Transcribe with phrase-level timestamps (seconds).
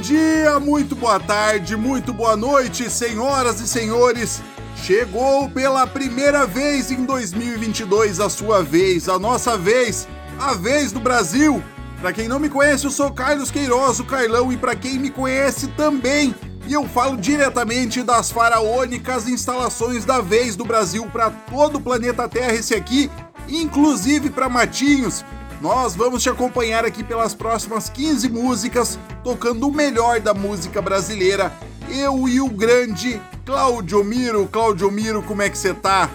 [0.00, 4.40] dia, muito boa tarde, muito boa noite, senhoras e senhores.
[4.74, 11.00] Chegou pela primeira vez em 2022 a sua vez, a nossa vez, a vez do
[11.00, 11.62] Brasil.
[12.00, 15.10] Para quem não me conhece, eu sou Carlos Queiroz, o Carlão, e para quem me
[15.10, 16.34] conhece também,
[16.66, 22.26] e eu falo diretamente das faraônicas instalações da vez do Brasil para todo o planeta
[22.26, 23.10] Terra, esse aqui,
[23.46, 25.22] inclusive para Matinhos.
[25.60, 31.52] Nós vamos te acompanhar aqui pelas próximas 15 músicas, tocando o melhor da música brasileira.
[31.86, 34.48] Eu e o grande Claudio Miro.
[34.50, 36.08] Claudio Miro, como é que você tá?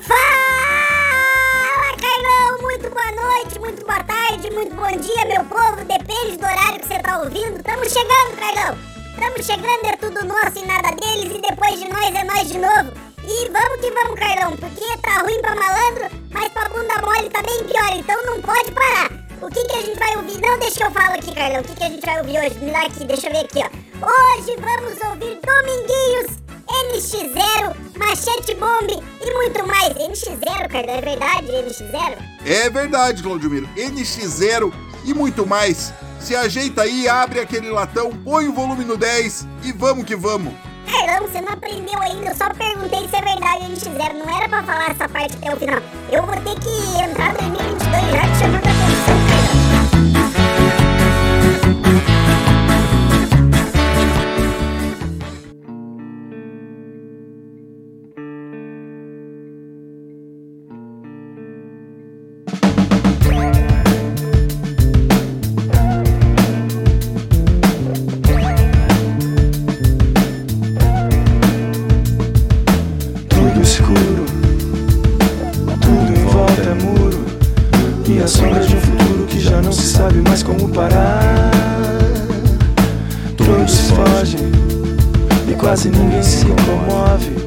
[0.00, 2.62] Fala, Carlão!
[2.62, 5.84] Muito boa noite, muito boa tarde, muito bom dia, meu povo.
[5.84, 7.62] Depende do horário que você tá ouvindo.
[7.62, 8.78] Tamo chegando, Carlão!
[9.20, 12.58] Tamo chegando, é tudo nosso e nada deles, e depois de nós é nós de
[12.58, 13.05] novo.
[13.28, 17.42] E vamos que vamos, Carlão, porque tá ruim pra malandro, mas pra bunda mole tá
[17.42, 19.10] bem pior, então não pode parar.
[19.42, 20.40] O que que a gente vai ouvir?
[20.40, 21.60] Não, deixa eu falar aqui, Carlão.
[21.60, 22.58] O que que a gente vai ouvir hoje?
[22.64, 24.06] Me dá aqui, deixa eu ver aqui, ó.
[24.06, 26.38] Hoje vamos ouvir Dominguinhos,
[26.68, 29.92] NX0, Machete Bomb e muito mais.
[29.94, 32.18] NX0, Carlão, é verdade, NX0?
[32.46, 33.68] É verdade, Claudio Miro.
[33.76, 34.72] NX0
[35.04, 35.92] e muito mais.
[36.20, 40.54] Se ajeita aí, abre aquele latão, põe o volume no 10 e vamos que vamos.
[40.90, 44.62] Carlão, você não aprendeu ainda, eu só perguntei se é verdade NX0, não era pra
[44.62, 45.80] falar essa parte até o final.
[46.10, 48.75] Eu vou ter que entrar em 2022 já te chamando
[80.46, 81.50] como parar.
[83.36, 84.52] Todos fogem
[85.48, 87.46] e quase ninguém se comove.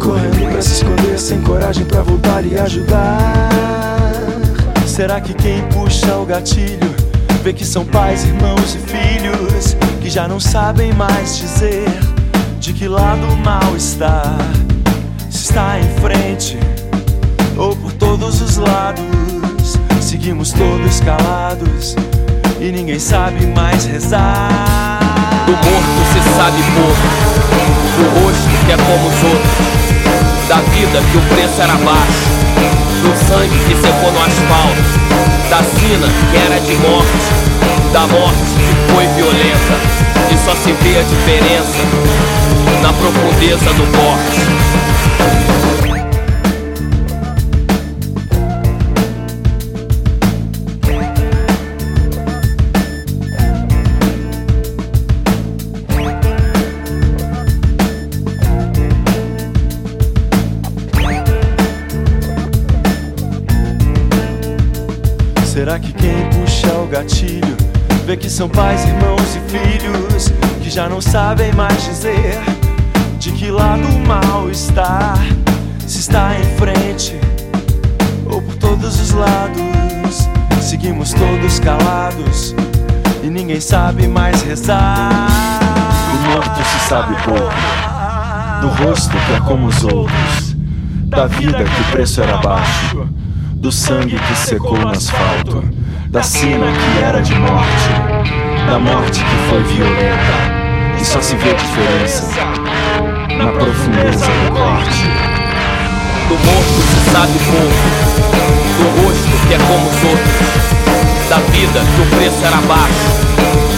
[0.00, 3.48] Correndo pra se esconder sem coragem pra voltar e ajudar.
[4.86, 6.94] Será que quem puxa o gatilho
[7.42, 11.88] Vê que são pais, irmãos e filhos Que já não sabem mais dizer
[12.60, 14.22] De que lado o mal está?
[15.28, 16.56] Se está em frente
[17.56, 19.04] ou por todos os lados.
[20.00, 21.96] Seguimos todos calados
[22.60, 24.98] e ninguém sabe mais rezar.
[25.46, 27.06] Do morto se sabe pouco,
[27.96, 32.28] do rosto que é como os outros, da vida que o preço era baixo,
[33.02, 34.82] do sangue que secou no asfalto,
[35.50, 37.28] da sina que era de morte,
[37.92, 39.74] da morte que foi violenta,
[40.32, 41.84] e só se vê a diferença
[42.82, 45.73] na profundeza do corte.
[68.16, 70.32] Que são pais, irmãos e filhos
[70.62, 72.38] que já não sabem mais dizer
[73.18, 75.14] de que lado o mal está?
[75.86, 77.18] Se está em frente
[78.26, 80.28] ou por todos os lados,
[80.60, 82.54] seguimos todos calados
[83.22, 85.26] e ninguém sabe mais rezar.
[86.12, 87.52] Do morto se sabe pouco,
[88.60, 90.56] do rosto que é como os outros,
[91.06, 93.08] da vida que o preço era baixo,
[93.54, 95.64] do sangue que secou no asfalto,
[96.10, 98.03] da sina que era de morte,
[98.66, 102.30] da morte que foi violenta, e só se vê diferença
[103.36, 105.04] na profundeza do corte.
[106.28, 107.84] Do morto se sabe pouco,
[108.78, 110.64] do rosto que é como os outros,
[111.28, 113.08] da vida que o preço era baixo,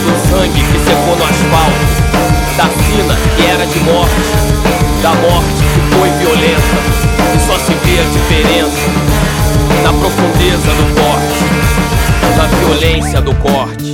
[0.04, 1.86] do sangue que secou no asfalto,
[2.56, 4.30] da sina que era de morte,
[5.02, 6.76] da morte que foi violenta,
[7.34, 8.88] e só se vê a diferença
[9.82, 11.44] na profundeza do corte,
[12.36, 13.85] na violência do corte.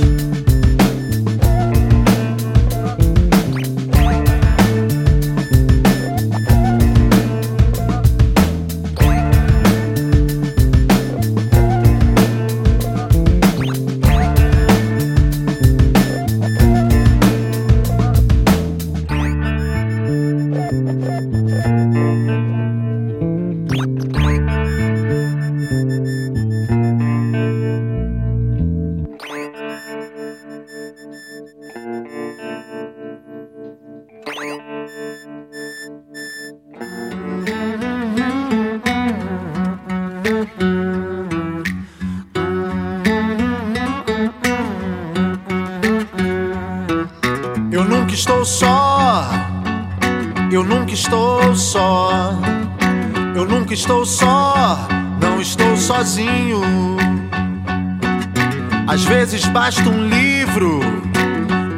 [59.53, 60.79] Basta um livro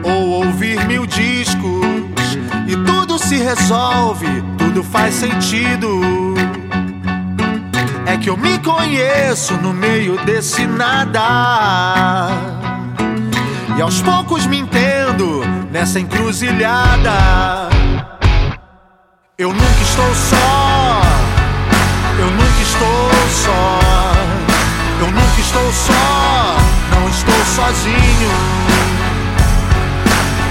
[0.02, 1.86] ou ouvir mil discos
[2.66, 4.26] e tudo se resolve,
[4.58, 6.00] tudo faz sentido.
[8.06, 12.30] É que eu me conheço no meio desse nada.
[13.78, 17.68] E aos poucos me entendo nessa encruzilhada.
[19.38, 20.65] Eu nunca estou só.
[27.56, 28.32] Sozinho.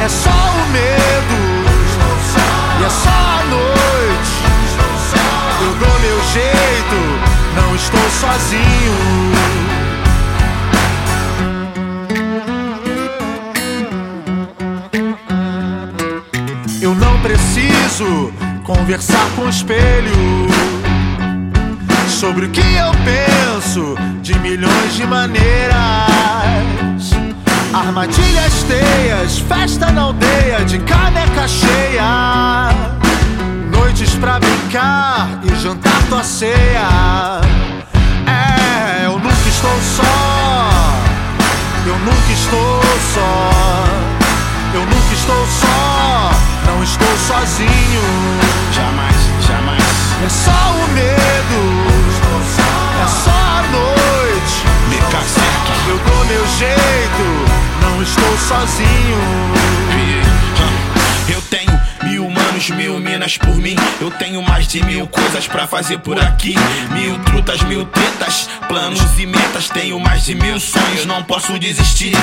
[0.03, 1.37] É só o medo.
[2.81, 4.35] E é só a noite.
[5.61, 6.99] Eu dou meu jeito.
[7.56, 8.95] Não estou sozinho.
[16.81, 18.33] Eu não preciso
[18.65, 20.54] conversar com o espelho
[22.25, 25.75] sobre o que eu penso de milhões de maneiras.
[27.75, 32.71] Armadilhas, teias, festa na aldeia de caneca cheia.
[33.71, 37.43] Noites pra brincar e jantar tua ceia.
[38.27, 40.03] É, eu nunca estou só.
[41.87, 42.81] Eu nunca estou
[43.12, 43.50] só.
[44.73, 46.31] Eu nunca estou só.
[46.69, 48.03] Não estou sozinho.
[48.73, 49.17] Jamais,
[49.47, 49.85] jamais.
[50.25, 51.94] É só o medo.
[53.05, 54.65] É só a noite.
[54.89, 55.73] Me cacique.
[55.89, 57.25] Eu dou meu jeito.
[57.83, 59.19] Não estou sozinho.
[61.29, 63.77] Eu tenho mil manos, mil minas por mim.
[64.01, 66.55] Eu tenho mais de mil coisas pra fazer por aqui.
[66.93, 69.69] Mil trutas, mil tetas, planos e metas.
[69.69, 72.15] Tenho mais de mil sonhos, não posso desistir.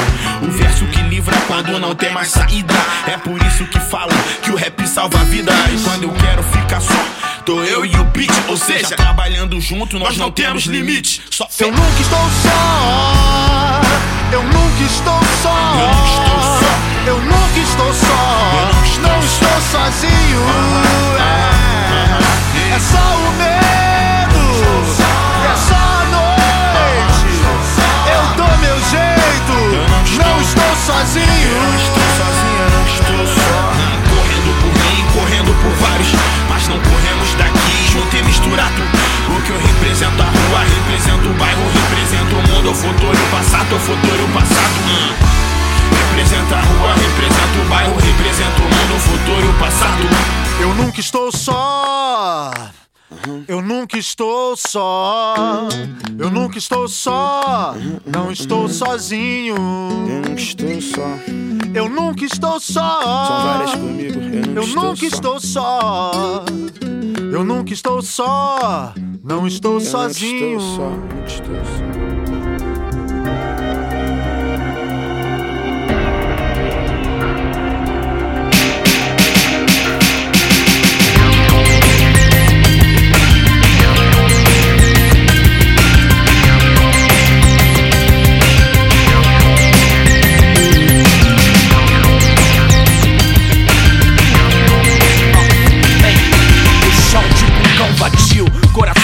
[0.42, 2.74] O verso que livra quando não tem mais saída.
[3.08, 5.56] É por isso que falam que o rap salva vidas.
[5.84, 7.06] Quando eu quero ficar só,
[7.42, 8.32] tô eu e o beat.
[8.48, 11.22] Ou seja, trabalhando junto, nós não temos limite.
[11.30, 11.48] Só.
[11.60, 13.82] Eu nunca estou só.
[14.32, 16.60] Eu nunca estou só.
[17.06, 18.62] Eu nunca estou só.
[19.02, 20.42] Não estou sozinho.
[21.18, 24.42] É, é só o medo.
[25.44, 27.30] É só a noite.
[28.14, 29.54] Eu dou meu jeito.
[30.18, 32.01] Não Não não estou sozinho,
[38.52, 43.32] O que eu represento a rua, represento o bairro, represento o mundo, o futuro, o
[43.32, 44.74] passado, o futuro, o passado.
[44.88, 45.14] Hum.
[46.10, 50.04] Representa a rua, representa o bairro, representa o mundo, o futuro, o passado.
[50.60, 52.52] Eu nunca estou só.
[53.48, 55.68] Eu nunca estou só.
[56.18, 57.76] Eu nunca estou só.
[58.06, 59.56] Não estou sozinho.
[59.56, 61.08] Eu nunca estou só.
[61.74, 63.02] Eu nunca estou só.
[63.28, 64.20] São várias comigo,
[64.56, 66.46] eu nunca estou só.
[67.32, 68.94] Eu nunca estou só.
[69.24, 70.60] Não estou sozinho.
[70.60, 72.11] Não estou só, não estou só.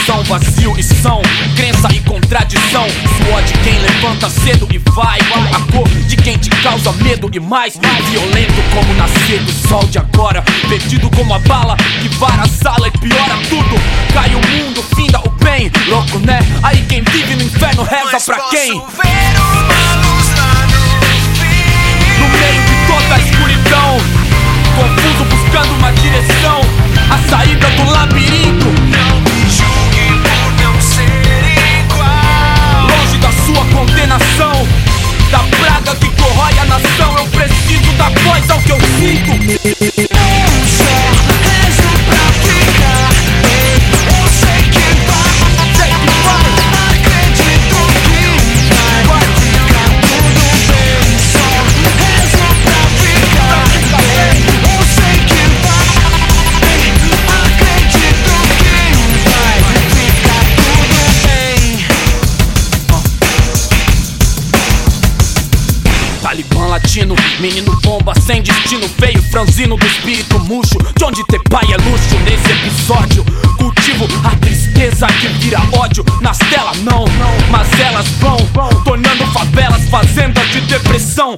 [0.07, 1.21] Coração vazio e são
[1.55, 2.87] crença e contradição.
[3.17, 7.39] Suor de quem levanta cedo e vai, a cor de quem te causa medo e
[7.39, 7.77] mais.
[8.09, 12.87] Violento como nascer do sol de agora, perdido como a bala que vara a sala
[12.87, 13.75] e piora tudo.
[14.13, 16.39] Cai o mundo, finda o bem, louco né?
[16.63, 18.73] Aí quem vive no inferno reza pra quem?
[18.73, 18.83] No
[22.29, 23.97] meio de toda a escuridão
[24.75, 26.61] Confuso buscando uma direção
[27.09, 29.26] A saída do labirinto Não
[33.77, 34.67] condenação.
[35.29, 40.06] Da praga que corrói a nação Eu preciso da voz ao que eu sinto
[69.37, 70.79] franzino do espírito murcho.
[70.97, 73.23] De onde ter pai é luxo nesse episódio.
[73.59, 76.03] Cultivo a tristeza que vira ódio.
[76.21, 77.05] Nas telas não,
[77.51, 78.37] mas elas vão
[78.83, 81.37] tornando favelas, fazenda de depressão.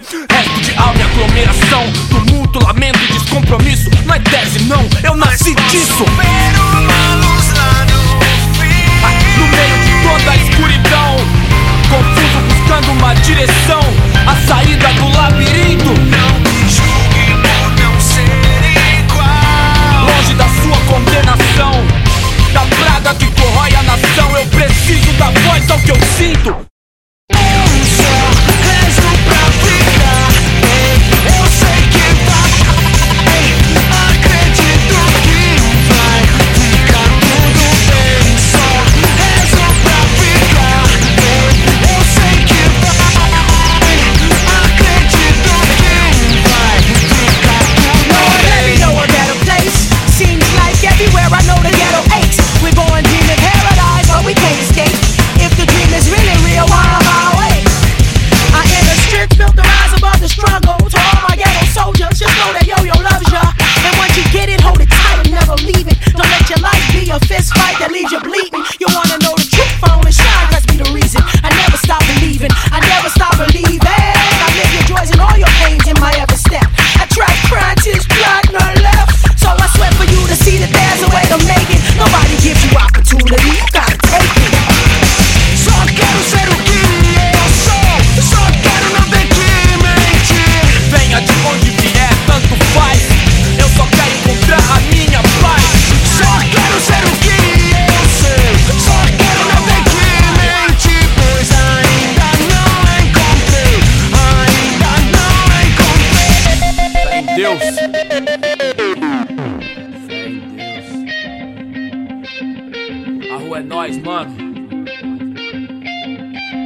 [113.39, 114.35] Rua é nós, mano.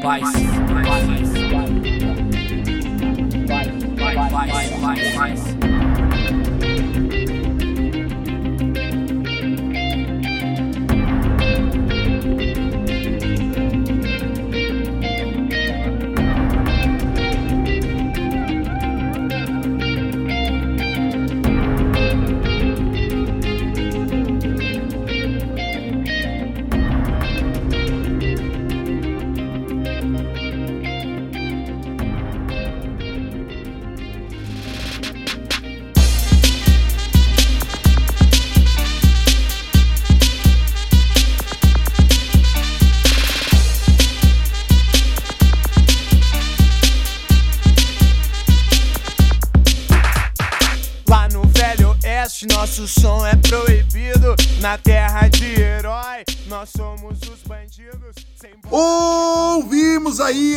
[0.01, 0.21] Paz.
[0.21, 0.33] Paz.
[3.87, 4.31] Paz.
[4.31, 4.71] Paz.
[4.81, 5.15] Paz.
[5.15, 5.62] Paz.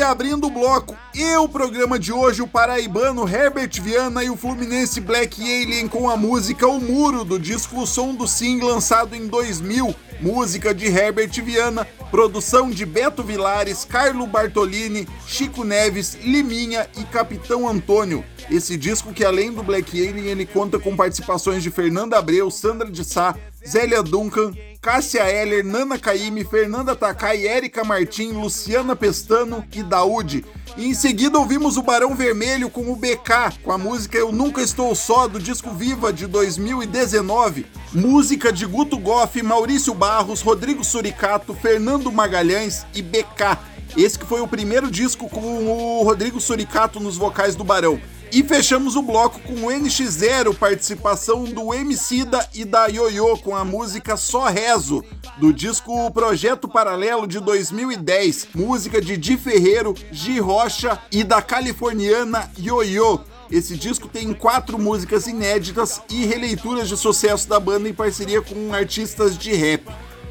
[0.02, 5.00] Abrindo o bloco, e o programa de hoje, o paraibano Herbert Viana e o fluminense
[5.00, 9.26] Black Alien com a música O Muro, do disco O Som do Sim, lançado em
[9.26, 9.94] 2000.
[10.20, 17.68] Música de Herbert Viana, produção de Beto Vilares, Carlo Bartolini, Chico Neves, Liminha e Capitão
[17.68, 18.24] Antônio.
[18.50, 22.90] Esse disco que além do Black Alien, ele conta com participações de Fernanda Abreu, Sandra
[22.90, 23.34] de Sá,
[23.66, 24.52] Zélia Duncan,
[24.86, 30.44] Cássia Heller, Nana Caymmi, Fernanda Takai, Érica Martim, Luciana Pestano e Daúde.
[30.76, 34.62] E em seguida ouvimos o Barão Vermelho com o BK, com a música Eu Nunca
[34.62, 37.66] Estou Só, do disco Viva de 2019.
[37.92, 43.58] Música de Guto Goff, Maurício Barros, Rodrigo Suricato, Fernando Magalhães e BK.
[43.96, 48.00] Esse que foi o primeiro disco com o Rodrigo Suricato nos vocais do Barão.
[48.32, 53.64] E fechamos o bloco com o NX0, participação do Emicida e da Yoyo com a
[53.64, 55.04] música Só Rezo,
[55.38, 62.50] do disco Projeto Paralelo de 2010, música de Di Ferreiro, Gi Rocha e da californiana
[62.58, 63.20] Yoyo.
[63.50, 68.74] Esse disco tem quatro músicas inéditas e releituras de sucesso da banda em parceria com
[68.74, 69.84] artistas de rap.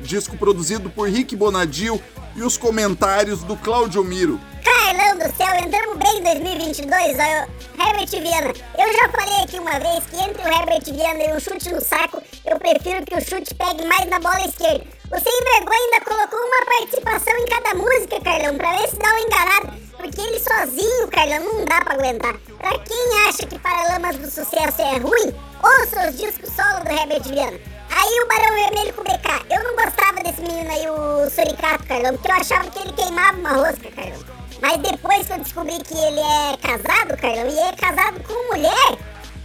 [0.05, 2.01] Disco produzido por Rick Bonadio
[2.35, 4.39] e os comentários do Claudio Miro.
[4.63, 8.53] Carlão do céu, entramos bem em 2022, ó, Herbert Viana.
[8.77, 11.81] Eu já falei aqui uma vez que entre o Herbert Viana e um chute no
[11.81, 14.85] saco, eu prefiro que o chute pegue mais na bola esquerda.
[15.11, 19.09] O Sem Vergonha ainda colocou uma participação em cada música, Carlão, pra ver se dá
[19.09, 19.85] uma enganada.
[19.97, 22.35] Porque ele sozinho, Carlão, não dá pra aguentar.
[22.57, 25.33] Pra quem acha que Paralamas do Sucesso é ruim,
[25.63, 27.74] ouça os discos solo do Herbert Viana.
[27.97, 29.45] Aí o Barão Vermelho com o BK.
[29.49, 33.37] Eu não gostava desse menino aí, o Suricato, Carlão, porque eu achava que ele queimava
[33.37, 34.19] uma rosca, Carlão.
[34.61, 38.99] Mas depois que eu descobri que ele é casado, Carlão, e é casado com mulher,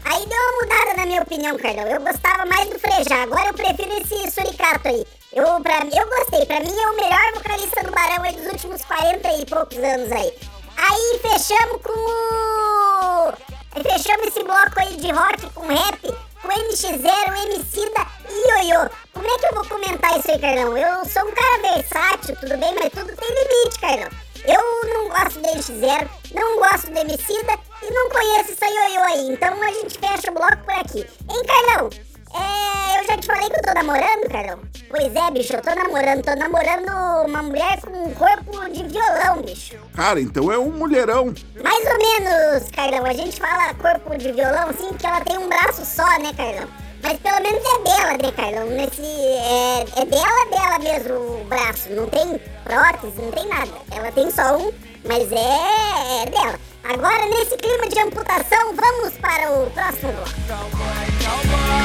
[0.04, 1.86] aí deu uma mudada na minha opinião, Carlão.
[1.86, 5.06] Eu gostava mais do Frejá, agora eu prefiro esse suricato aí.
[5.32, 8.84] Eu, pra, eu gostei, pra mim é o melhor vocalista do Barão aí dos últimos
[8.84, 10.34] 40 e poucos anos aí.
[10.76, 13.32] Aí fechamos com.
[13.80, 18.88] Fechamos esse bloco aí de rock com rap com NX0, Emicida e Ioiô.
[19.12, 20.76] Como é que eu vou comentar isso aí, Carlão?
[20.76, 24.08] Eu sou um cara versátil, tudo bem, mas tudo tem limite, Carlão.
[24.44, 29.32] Eu não gosto do NX0, não gosto do Emicida e não conheço essa Ioiô aí.
[29.32, 31.06] Então a gente fecha o bloco por aqui.
[31.30, 31.90] Hein, Carlão?
[32.34, 34.58] É, eu já te falei que eu tô namorando, Carlão.
[34.88, 36.22] Pois é, bicho, eu tô namorando.
[36.22, 39.76] Tô namorando uma mulher com um corpo de violão, bicho.
[39.94, 41.34] Cara, então é um mulherão.
[41.62, 43.04] Mais ou menos, Carlão.
[43.04, 46.68] A gente fala corpo de violão, assim, porque ela tem um braço só, né, Carlão?
[47.02, 48.66] Mas pelo menos é dela, né, Carlão?
[48.66, 51.90] Nesse, é, é dela, dela mesmo o braço.
[51.90, 53.72] Não tem prótese, não tem nada.
[53.90, 54.70] Ela tem só um,
[55.04, 56.60] mas é, é dela.
[56.84, 60.12] Agora, nesse clima de amputação, vamos para o próximo
[60.46, 61.79] bloco.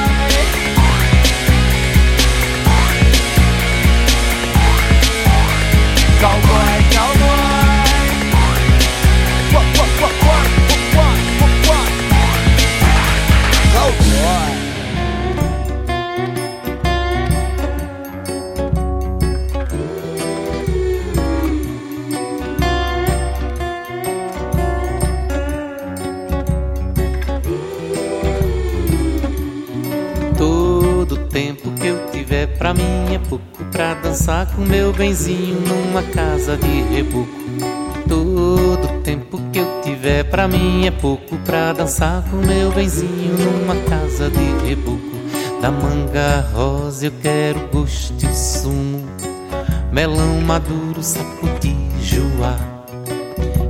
[6.95, 7.35] Cowboy,
[13.73, 14.44] cowboy.
[31.35, 36.55] Tempo que eu tiver pra mim é pouco pra dançar com meu benzinho numa casa
[36.55, 37.29] de reboco.
[38.07, 43.75] Todo tempo que eu tiver pra mim é pouco pra dançar com meu benzinho numa
[43.83, 45.01] casa de reboco.
[45.61, 49.03] Da manga rosa eu quero gosto e sumo,
[49.91, 52.57] melão maduro, sapo de joá,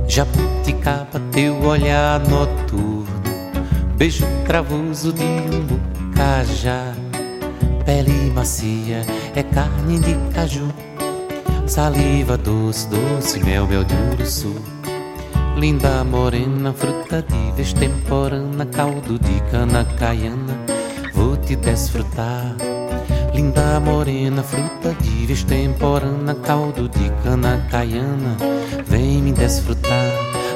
[0.06, 3.06] jabuticaba, teu olhar noturno,
[3.96, 6.94] beijo cravoso de um cajá,
[7.86, 10.68] pele macia é carne de caju,
[11.68, 14.54] saliva doce, doce, mel, mel de uruçu.
[15.56, 17.72] Linda morena, fruta de vez
[18.72, 20.58] caldo de cana caiana,
[21.14, 22.56] vou te desfrutar.
[23.32, 25.46] Linda morena, fruta de vez
[26.42, 28.36] caldo de cana caiana,
[28.86, 30.12] vem me desfrutar.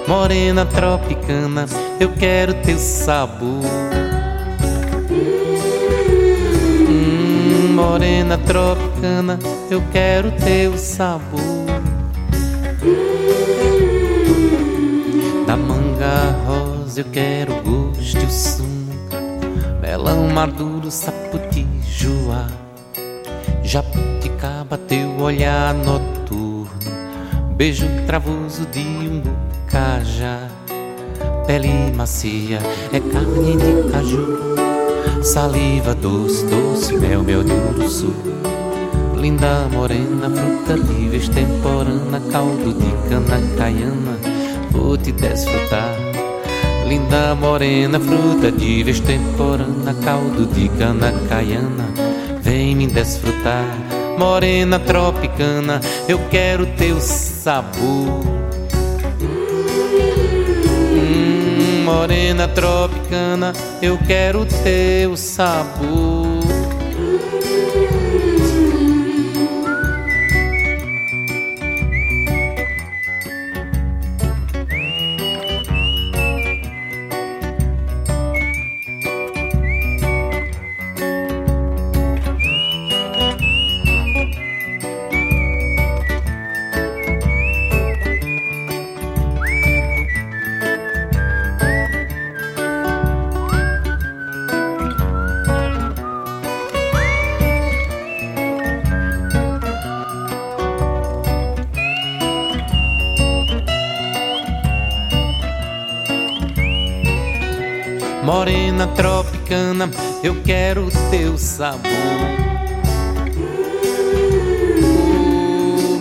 [0.08, 1.66] Morena tropicana,
[2.00, 4.09] eu quero teu sabor.
[7.80, 9.38] Morena tropicana,
[9.70, 11.40] eu quero teu sabor.
[15.46, 18.92] Da manga rosa eu quero gosto e o sumo,
[19.80, 22.48] melão maduro, saputi, joá,
[23.62, 26.68] jabuticaba, teu olhar noturno,
[27.56, 29.22] beijo travoso de um
[29.66, 30.48] cajá,
[31.46, 32.58] pele macia
[32.92, 34.69] é carne de caju.
[35.22, 38.12] Saliva doce, doce, mel, mel de uruçu
[39.20, 44.18] Linda morena, fruta de vez temporana Caldo de cana caiana,
[44.70, 45.94] vou te desfrutar.
[46.88, 51.86] Linda morena, fruta de vez temporana Caldo de cana caiana,
[52.40, 53.66] vem me desfrutar.
[54.18, 58.39] Morena tropicana, eu quero teu sabor
[61.90, 66.19] morena tropicana, eu quero teu sabor.
[110.22, 111.80] Eu quero teu sabor.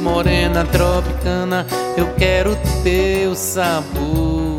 [0.02, 4.58] Morena tropicana, eu quero teu sabor.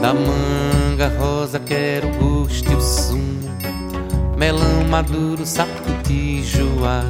[0.00, 3.50] Da manga rosa quero o gosto e o sumo,
[4.36, 7.02] melão maduro, sapo de joá,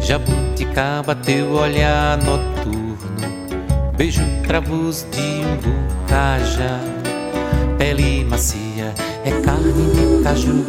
[0.00, 2.98] jabuticaba, teu olhar noturno,
[3.96, 5.74] beijo travoso de umbu
[6.06, 6.78] cajá,
[7.80, 10.66] pele macia é carne de caju,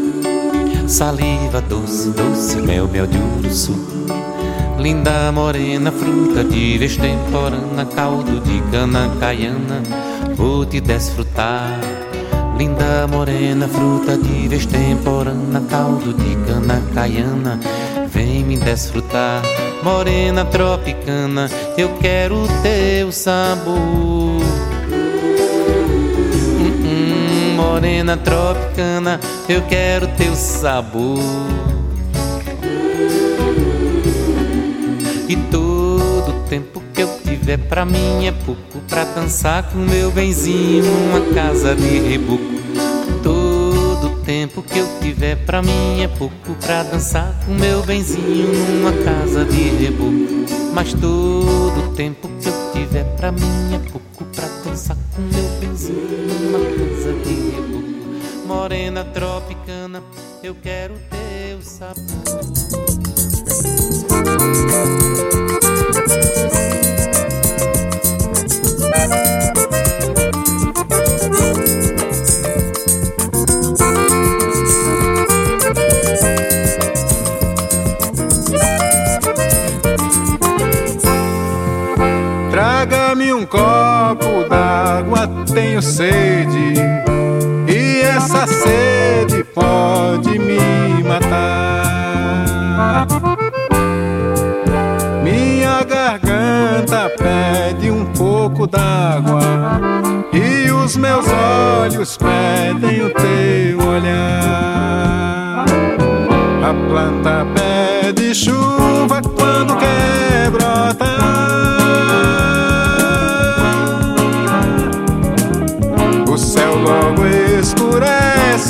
[0.87, 3.75] saliva doce, doce, mel, mel de uruçu.
[4.79, 9.83] Linda morena, fruta de vez temporana, caldo de cana caiana,
[10.37, 11.77] vou te desfrutar.
[12.57, 17.59] Linda morena, fruta de vez temporana, caldo de cana caiana,
[18.07, 19.41] vem me desfrutar.
[19.83, 24.30] Morena tropicana, eu quero teu sabor.
[27.71, 31.19] Morena tropicana, eu quero teu sabor.
[35.29, 40.83] E todo tempo que eu tiver pra mim é pouco pra dançar com meu benzinho
[40.83, 42.43] numa casa de reboco.
[43.23, 48.91] Todo tempo que eu tiver pra mim é pouco pra dançar com meu benzinho numa
[49.05, 50.45] casa de reboco.
[50.73, 56.27] Mas todo tempo que eu tiver pra mim é pouco pra dançar com meu benzinho
[56.27, 58.47] numa casa de reboco.
[58.47, 60.03] Morena tropicana,
[60.43, 62.01] eu quero teu sabor.
[85.53, 86.73] Tenho sede.
[87.67, 93.07] E essa sede pode me matar.
[95.23, 99.41] Minha garganta pede um pouco d'água.
[100.33, 105.65] E os meus olhos pedem o teu olhar.
[106.63, 109.21] A planta pede chuva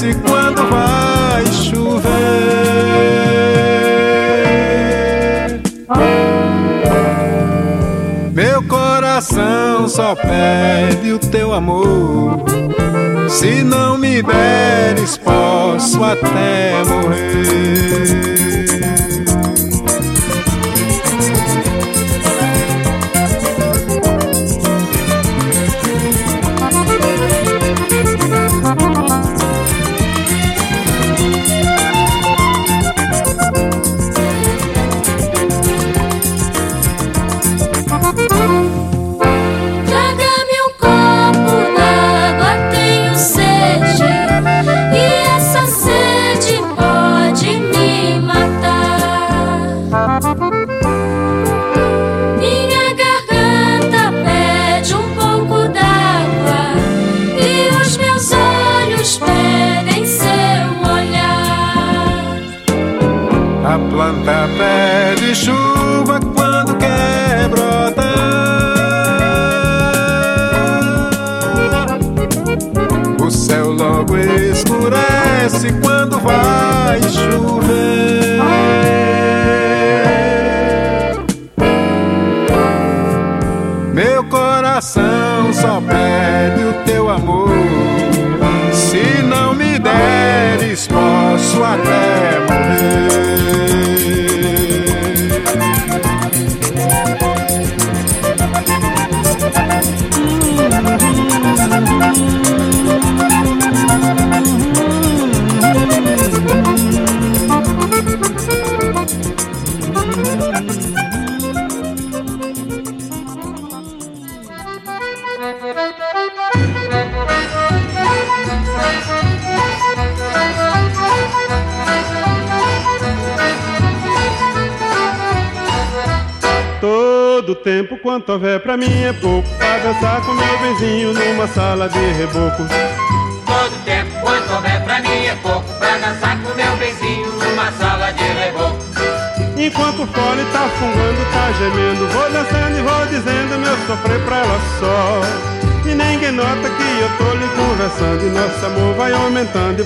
[0.02, 2.02] escurece quando vai chover.
[8.34, 12.44] Meu coração só pede o teu amor.
[13.30, 17.61] Se não me deres, posso até morrer.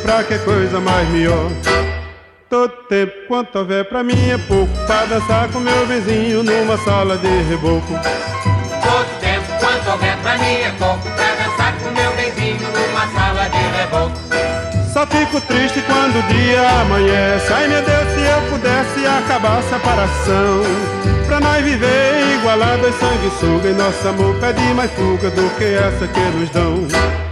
[0.06, 1.50] Pra que coisa mais melhor.
[2.48, 7.18] Todo tempo quanto houver pra mim é pouco Pra dançar com meu vizinho numa sala
[7.18, 7.92] de reboco.
[8.84, 13.50] Todo tempo quanto houver pra mim é pouco Pra dançar com meu benzinho numa sala
[13.50, 14.16] de reboco.
[14.94, 17.52] Só fico triste quando o dia amanhece.
[17.52, 20.62] Ai meu Deus, se eu pudesse acabar a separação.
[21.28, 26.20] Pra nós viver igualados, sanguessuga E nosso amor pede mais fuga do que essa que
[26.20, 27.25] nos dão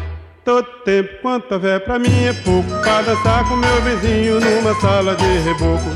[0.45, 2.69] Todo tempo, quanto houver pra mim é pouco.
[2.81, 5.89] Pra dançar com meu vizinho numa sala de reboco.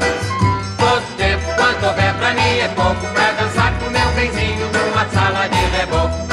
[0.78, 3.08] Todo tempo, quanto houver pra mim é pouco.
[3.14, 6.28] Pra dançar com meu vizinho numa sala de reboco.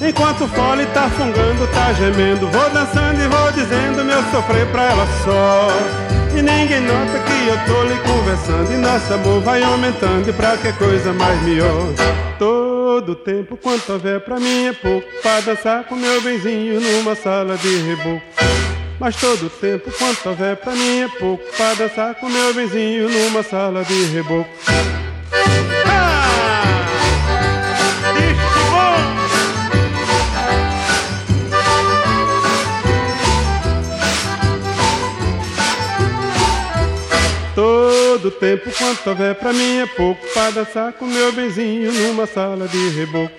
[0.00, 2.48] Enquanto o fole tá fungando, tá gemendo.
[2.48, 6.13] Vou dançando e vou dizendo meu sofrer pra ela só.
[6.36, 8.72] E ninguém nota que eu tô lhe conversando.
[8.72, 10.28] E nosso amor vai aumentando.
[10.28, 11.92] E pra que coisa mais melhor?
[12.38, 15.06] Todo tempo quanto houver pra mim é pouco.
[15.22, 18.22] Pra dançar com meu benzinho numa sala de reboco.
[18.98, 21.44] Mas todo tempo quanto houver pra mim é pouco.
[21.56, 24.50] Pra dançar com meu benzinho numa sala de reboco
[37.54, 38.70] Todo tempo.
[38.76, 43.34] Quanto houver pra mim é pouco Pra dançar com meu benzinho numa sala de reboco.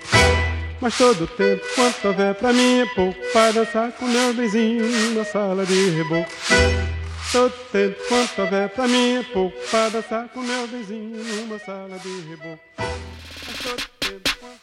[0.79, 5.23] Mas todo tempo quanto houver pra mim é pouco Pra dançar com meu benzinho numa
[5.23, 6.31] sala de reboco.
[7.31, 11.97] Todo tempo quanto houver pra mim é pouco Pra dançar com meu benzinho numa sala
[11.99, 12.59] de reboco.
[12.77, 14.54] Mas todo tempo quanto...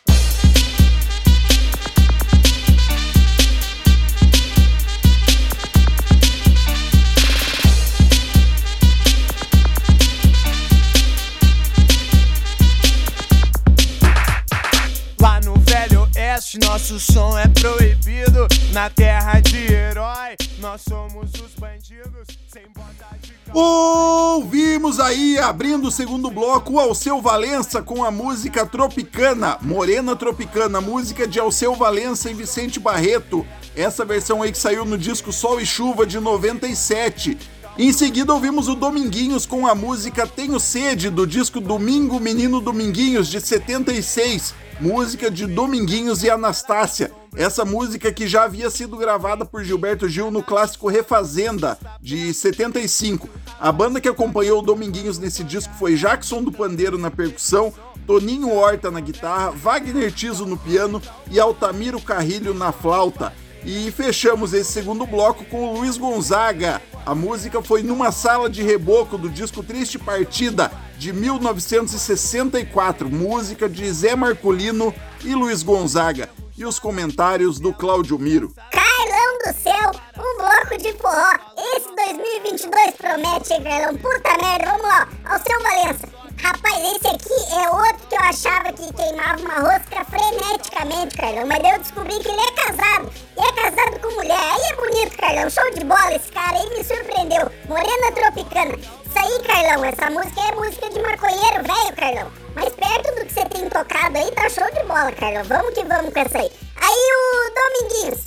[16.43, 18.49] oeste, nosso som é proibido.
[18.73, 22.27] Na terra de herói, nós somos os bandidos.
[22.53, 28.67] Sem bota de Ouvimos aí, abrindo o segundo bloco, o Alceu Valença com a música
[28.67, 33.47] Tropicana, Morena Tropicana, música de Alceu Valença e Vicente Barreto.
[33.77, 37.39] Essa versão aí que saiu no disco Sol e Chuva de 97.
[37.79, 43.29] Em seguida ouvimos o Dominguinhos com a música Tenho Sede do disco Domingo Menino Dominguinhos
[43.29, 47.13] de 76, música de Dominguinhos e Anastácia.
[47.35, 53.29] Essa música que já havia sido gravada por Gilberto Gil no clássico Refazenda de 75.
[53.59, 57.73] A banda que acompanhou o Dominguinhos nesse disco foi Jackson do Pandeiro na percussão,
[58.07, 63.33] Toninho Horta na guitarra, Wagner Tiso no piano e Altamiro Carrilho na flauta.
[63.65, 66.83] E fechamos esse segundo bloco com o Luiz Gonzaga.
[67.07, 70.71] A música foi numa sala de reboco do disco Triste Partida
[71.03, 76.31] de 1964, música de Zé Marcolino e Luiz Gonzaga.
[76.57, 78.55] E os comentários do Cláudio Miro.
[78.71, 81.33] Carlão do céu, um bloco de forró.
[81.75, 83.97] Esse 2022 promete, hein, Carlão?
[83.97, 85.09] Puta merda, vamos lá.
[85.25, 86.09] Ao seu Valença.
[86.41, 91.47] Rapaz, esse aqui é outro que eu achava que queimava uma rosca freneticamente, Carlão.
[91.49, 93.11] Mas eu descobri que ele é casado.
[93.37, 94.39] E é casado com mulher.
[94.39, 95.51] Aí é bonito, Carlão.
[95.51, 97.51] Show de bola esse cara aí me surpreendeu.
[97.69, 99.02] Morena Tropicana.
[99.13, 102.33] Isso aí, Carlão, essa música é música de maconheiro velho, Carlão.
[102.55, 105.45] Mas perto do que você tem tocado aí, tá show de bola, Carlão.
[105.45, 106.51] Vamos que vamos com essa aí.
[106.77, 108.25] Aí o Dominguinhos.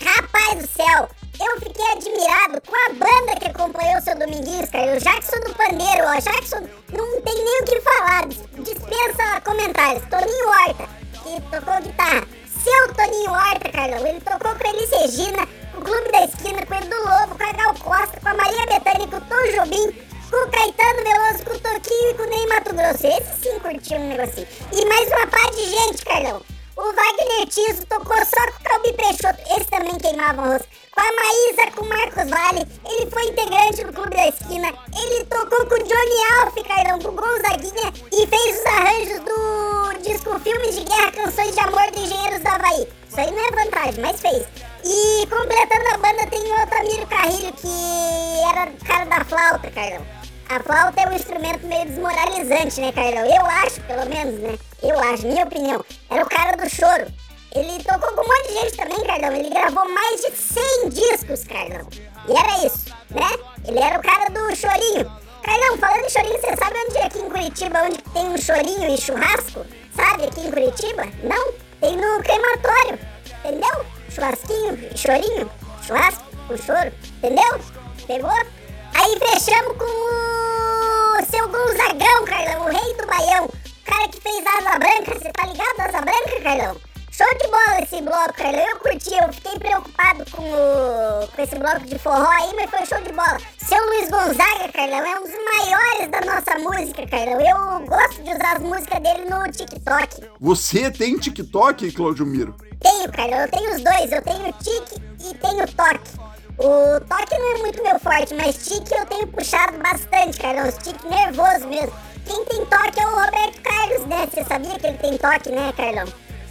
[0.00, 1.08] Rapaz do céu,
[1.40, 4.96] eu fiquei admirado com a banda que acompanhou o seu Dominguinhos, cara.
[4.96, 6.20] O Jackson do Pandeiro, ó.
[6.20, 6.62] Jackson
[6.92, 8.28] não tem nem o que falar.
[8.28, 10.04] Dispensa comentários.
[10.08, 10.88] Toninho Horta,
[11.24, 12.22] que tocou guitarra.
[12.62, 14.06] Seu Toninho Horta, Carlão.
[14.06, 17.42] Ele tocou com a Elis Regina, o Clube da Esquina, com o Edu Lobo, com
[17.42, 21.44] a Gal Costa, com a Maria Bethânia, com o Tom Jobim, com o Caetano Veloso,
[21.44, 23.06] com o Toquinho e com o Ney Mato Grosso.
[23.06, 24.46] Esse sim curtiu um negocinho.
[24.72, 26.42] E mais uma par de gente, Carlão.
[26.76, 30.68] O Wagner Tiso tocou só com o Calbi Peixoto, esse também queimava rosto.
[30.92, 34.72] Com a Maísa, com o Marcos Vale, ele foi integrante do Clube da Esquina.
[34.96, 39.98] Ele tocou com o Johnny Alf, Carlão, com o Gonzaguinha e fez os arranjos do
[40.02, 42.88] disco Filmes de Guerra, Canções de Amor do Engenheiros do Havaí.
[43.08, 44.46] Isso aí não é vantagem, mas fez.
[44.84, 50.19] E completando a banda tem o Altamiro Carrilho, que era o cara da flauta, Carlão.
[50.50, 53.24] A flauta é um instrumento meio desmoralizante, né, Carlão?
[53.24, 54.58] Eu acho, pelo menos, né?
[54.82, 55.84] Eu acho, minha opinião.
[56.10, 57.06] Era o cara do choro.
[57.54, 59.32] Ele tocou com um monte de gente também, Carlão.
[59.32, 61.88] Ele gravou mais de 100 discos, Carlão.
[62.28, 63.30] E era isso, né?
[63.64, 65.08] Ele era o cara do chorinho.
[65.40, 68.92] Carlão, falando em chorinho, você sabe onde é aqui em Curitiba, onde tem um chorinho
[68.92, 69.64] e churrasco?
[69.94, 71.04] Sabe, aqui em Curitiba?
[71.22, 71.52] Não?
[71.80, 72.98] Tem no crematório,
[73.38, 73.86] entendeu?
[74.10, 75.48] Churrasquinho chorinho,
[75.86, 77.60] churrasco, o choro, entendeu?
[78.08, 78.59] Pegou?
[78.94, 83.44] Aí fechamos com o seu Gonzagão, Carlão, o rei do Baião.
[83.46, 85.80] O cara que fez Asa Branca, você tá ligado?
[85.80, 86.76] Asa Branca, Carlão?
[87.12, 88.66] Show de bola esse bloco, Carlão.
[88.66, 92.86] Eu curti, eu fiquei preocupado com, o, com esse bloco de forró aí, mas foi
[92.86, 93.38] show de bola.
[93.58, 97.40] Seu Luiz Gonzaga, Carlão, é um dos maiores da nossa música, Carlão.
[97.40, 100.30] Eu gosto de usar as músicas dele no TikTok.
[100.40, 102.54] Você tem TikTok, Cláudio Miro?
[102.80, 104.12] Tenho, Carlão, eu tenho os dois.
[104.12, 106.29] Eu tenho tique e tenho toque.
[106.62, 110.70] O toque não é muito meu forte, mas tique eu tenho puxado bastante, Carlão.
[110.70, 111.92] Tique nervoso mesmo.
[112.26, 114.28] Quem tem toque é o Roberto Carlos, né?
[114.30, 116.04] Você sabia que ele tem toque, né, Carlão?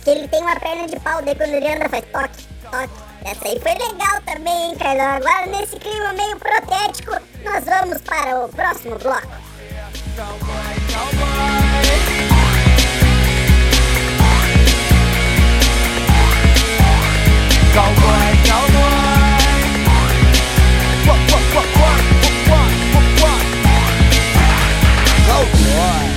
[0.04, 3.10] Que ele tem uma perna de pau, daí quando ele anda faz toque, toque.
[3.24, 5.06] Essa aí foi legal também, hein, Carlão?
[5.06, 7.12] Agora, nesse clima meio protético,
[7.44, 9.28] nós vamos para o próximo bloco.
[18.50, 18.89] causa
[21.52, 22.02] Fuck, fuck,
[22.48, 24.60] fuck, fuck, fuck, fuck.
[25.32, 26.09] Oh.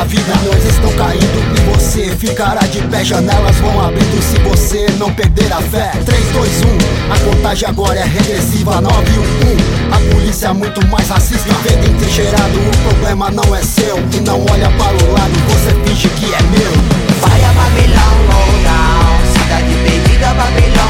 [0.00, 2.16] Da vida Nós estão caindo e você.
[2.16, 5.92] Ficará de pé Janelas vão abrindo se você não perder a fé.
[6.04, 6.50] 3, 2,
[7.08, 8.80] 1, a contagem agora é regressiva.
[8.80, 11.52] 9, 1, 1 A polícia é muito mais racista.
[11.64, 13.98] Vendo entrincheirado, o problema não é seu.
[14.14, 16.72] E não olha para o lado, você finge que é meu.
[17.20, 19.32] Vai a Babilão, go down.
[19.32, 20.89] Cidade perdida, Babilão,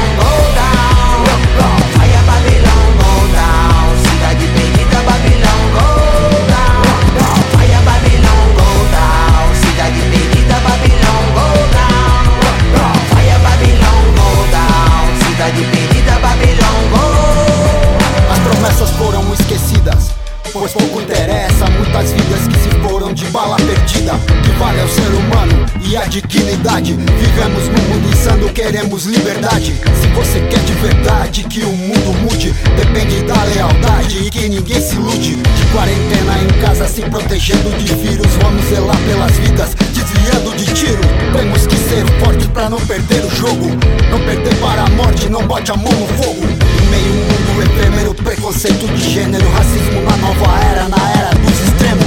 [21.91, 24.13] muitas vidas que se foram de bala perdida.
[24.43, 26.93] Que vale ao ser humano e a dignidade.
[26.93, 29.73] Vivemos num mundo insano, queremos liberdade.
[29.99, 34.81] Se você quer de verdade que o mundo mude Depende da lealdade e que ninguém
[34.81, 35.35] se ilude.
[35.35, 41.01] De quarentena em casa se protegendo de vírus Vamos zelar pelas vidas, desviando de tiro.
[41.35, 43.67] Temos que ser fortes pra não perder o jogo.
[44.09, 48.85] Não perder para a morte, não bote a mão no fogo meio mundo efêmero, preconceito
[48.87, 52.05] de gênero Racismo na nova era, na era dos extremos.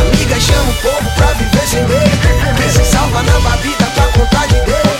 [0.00, 4.46] Amiga, chama o povo pra viver sem medo Vê se salva na babita pra contar
[4.46, 4.95] de Deus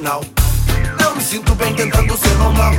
[0.00, 0.24] original.
[0.98, 2.72] Não me sinto bem tentando ser normal.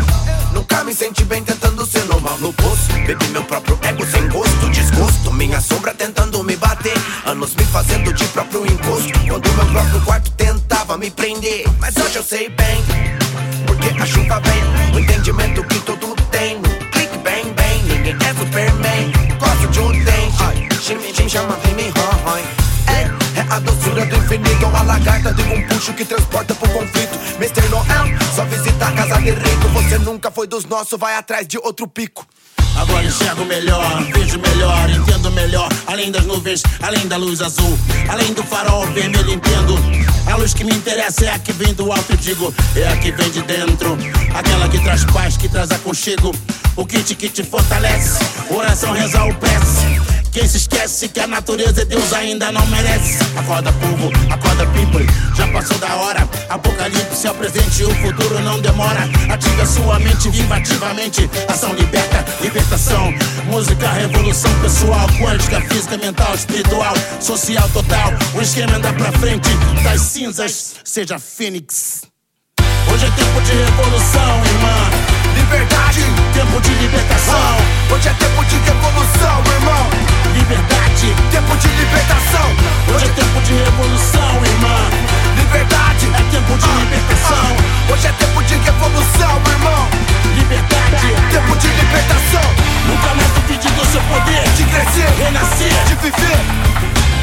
[0.53, 2.37] Nunca me senti bem tentando ser normal.
[2.39, 5.31] No poço, bebi meu próprio ego sem gosto, desgosto.
[5.31, 6.93] Minha sombra tentando me bater.
[7.25, 9.19] Anos me fazendo de próprio encosto.
[9.27, 11.65] Quando meu próprio quarto tentava me prender.
[11.79, 12.83] Mas hoje eu sei bem,
[13.67, 14.95] porque a chuva vem.
[14.95, 16.59] O entendimento que tudo tem.
[16.91, 17.83] Clique bem, bem.
[17.83, 19.11] Ninguém é Superman.
[19.39, 20.81] Gosto de um dente.
[20.81, 22.71] Shimmy, shim, chama, hon, hon.
[22.91, 27.10] É, é a doçura do infinito A lagarta de um puxo que transporta pro conflito
[27.41, 27.67] Mr.
[27.69, 31.57] Noel, só visita a casa de rico Você nunca foi dos nossos, vai atrás de
[31.57, 32.23] outro pico
[32.75, 35.67] Agora enxergo melhor, vejo melhor, entendo melhor.
[35.87, 37.77] Além das nuvens, além da luz azul,
[38.07, 39.75] além do farol vermelho, entendo.
[40.31, 42.95] A luz que me interessa é a que vem do alto, eu digo, é a
[42.95, 43.97] que vem de dentro.
[44.33, 46.33] Aquela que traz paz, que traz aconchego.
[46.77, 50.20] O kit que te fortalece, oração, reza ou prece.
[50.31, 53.19] Quem se esquece que a natureza e Deus ainda não merece.
[53.35, 55.05] Acorda, povo, acorda, people.
[55.35, 56.27] Já passou da hora.
[56.47, 59.09] Apocalipse é o presente, o futuro não demora.
[59.29, 61.29] Ativa sua mente, viva ativamente.
[61.49, 63.13] Ação liberta, libertação.
[63.45, 68.13] Música, revolução pessoal, quântica, física, mental, espiritual, social, total.
[68.33, 69.49] O esquema anda pra frente
[69.83, 72.03] das cinzas, seja fênix.
[72.89, 75.11] Hoje é tempo de revolução, irmã.
[75.35, 76.01] Liberdade,
[76.33, 77.57] tempo de libertação.
[77.93, 82.47] Hoje é tempo de revolução, irmão liberdade, tempo de libertação.
[82.93, 84.83] Hoje é tempo de revolução, irmão.
[85.35, 87.47] Liberdade é tempo de libertação.
[87.89, 89.87] Hoje é tempo de revolução, irmão.
[90.35, 92.47] Liberdade, tempo de libertação.
[92.87, 96.39] Nunca mais duvide do seu poder de crescer, renascer, de viver.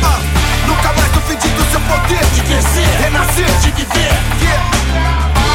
[0.05, 0.21] Ah,
[0.67, 4.13] nunca mais duvide do seu poder de crescer, renascer, de viver.
[4.43, 5.48] Yeah.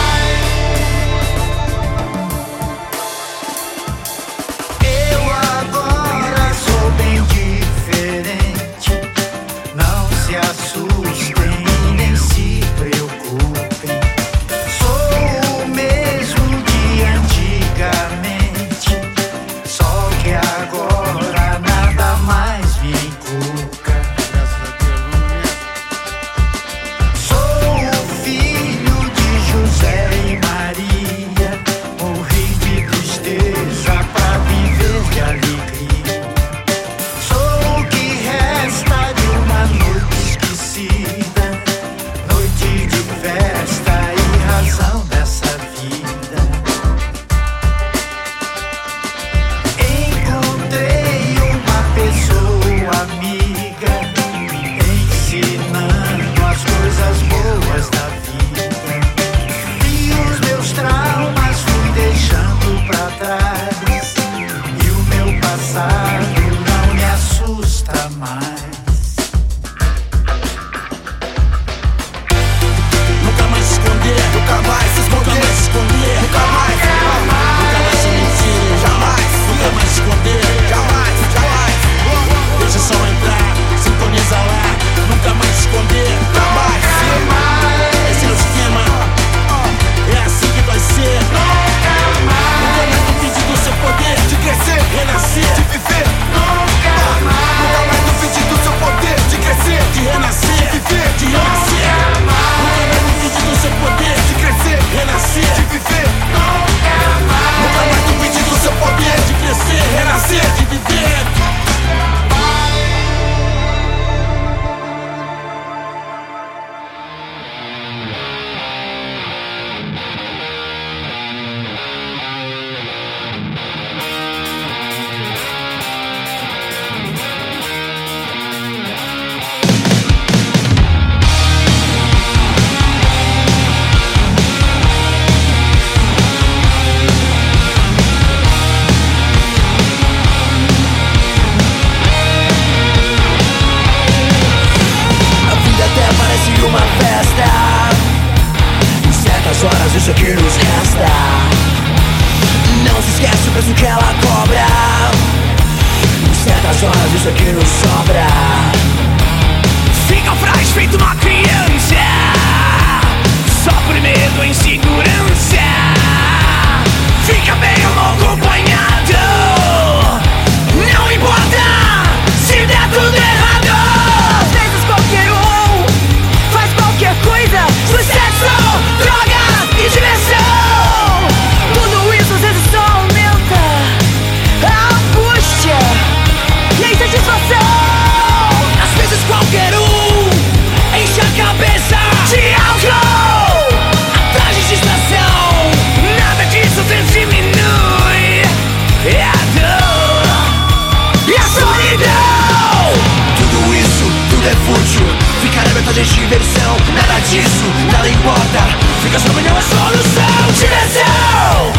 [206.05, 208.59] diversão Nada disso, nada importa.
[209.01, 211.73] Fica sua opinião, a solução Diversão.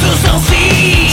[0.00, 1.05] Solução sim.